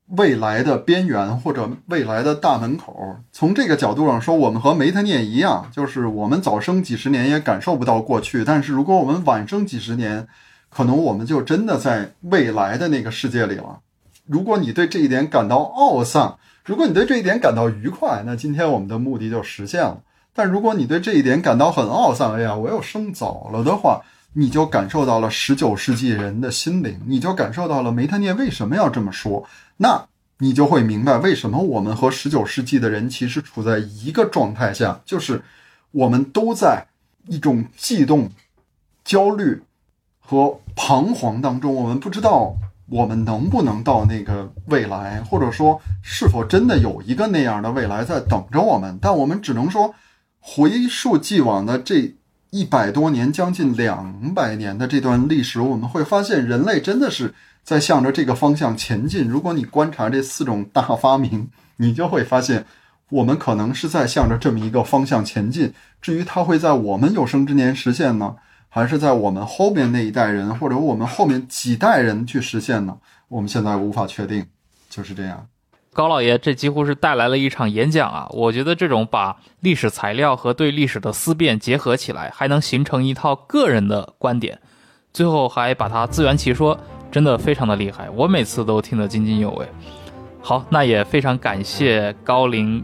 [0.08, 8.44] 未来的边缘或者未来的大门口，从这个角度上说，我们和梅特涅一样，就是我们早生几十年也感受不到过去。
[8.44, 10.28] 但是如果我们晚生几十年，
[10.68, 13.80] 可能我们就真的在未来的那个世界里了。
[14.26, 20.00] 如果你对这一点感到懊丧，如果你对这一点感到愉快，那今天我们的目的就实现了。
[20.34, 24.02] 但如果你对这一点感到很懊丧，哎呀，我又生早了的话，
[24.34, 29.46] 你就感受到了十九世纪人的心灵，你就感受到了梅特涅为什么要这么说。
[29.78, 30.06] 那
[30.38, 35.42] 你就会明白，为什么我们和十九世纪的人其实处在一个状态下，就是
[35.92, 36.86] 我们都在
[37.28, 38.28] 一种悸动、
[39.04, 39.62] 焦虑
[40.18, 41.72] 和彷徨当中。
[41.72, 42.56] 我们不知道
[42.88, 48.98] 我们能不能到那个未来，或者说是否真的有一个那样的未来在等着我们。
[49.00, 49.94] 但我们只能说，
[50.40, 52.12] 回溯既往的这
[52.54, 57.34] 一百多年、将近两百年的这段历史，我们会发现，人类真的是。
[57.64, 59.26] 在向着这个方向前进。
[59.26, 61.48] 如果你观察这四种大发明，
[61.78, 62.64] 你就会发现，
[63.08, 65.72] 我们可能是在向着这么一个方向前进。
[66.02, 68.36] 至于它会在我们有生之年实现呢，
[68.68, 72.98] 还是在我们后面那一代人，或者我们后面几代人去实现呢？
[73.28, 74.46] 我们现在无法确定。
[74.90, 75.48] 就是这样。
[75.94, 78.28] 高老爷，这几乎是带来了一场演讲啊！
[78.32, 84.58] 我觉得这种把历史材料和对历史的思辨结合起来，还能形成一套个人的观点，
[85.12, 86.78] 最后还把它自圆其说。
[87.12, 89.64] 真的非常的厉害，我每次都听得津津有味。
[90.42, 92.82] 好，那也非常感谢高林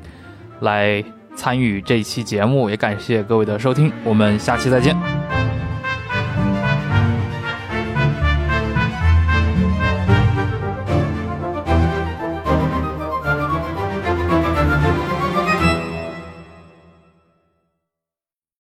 [0.61, 1.05] 来
[1.35, 5.40] 参与这一期节目，也感谢各位的收听，我们下期再见。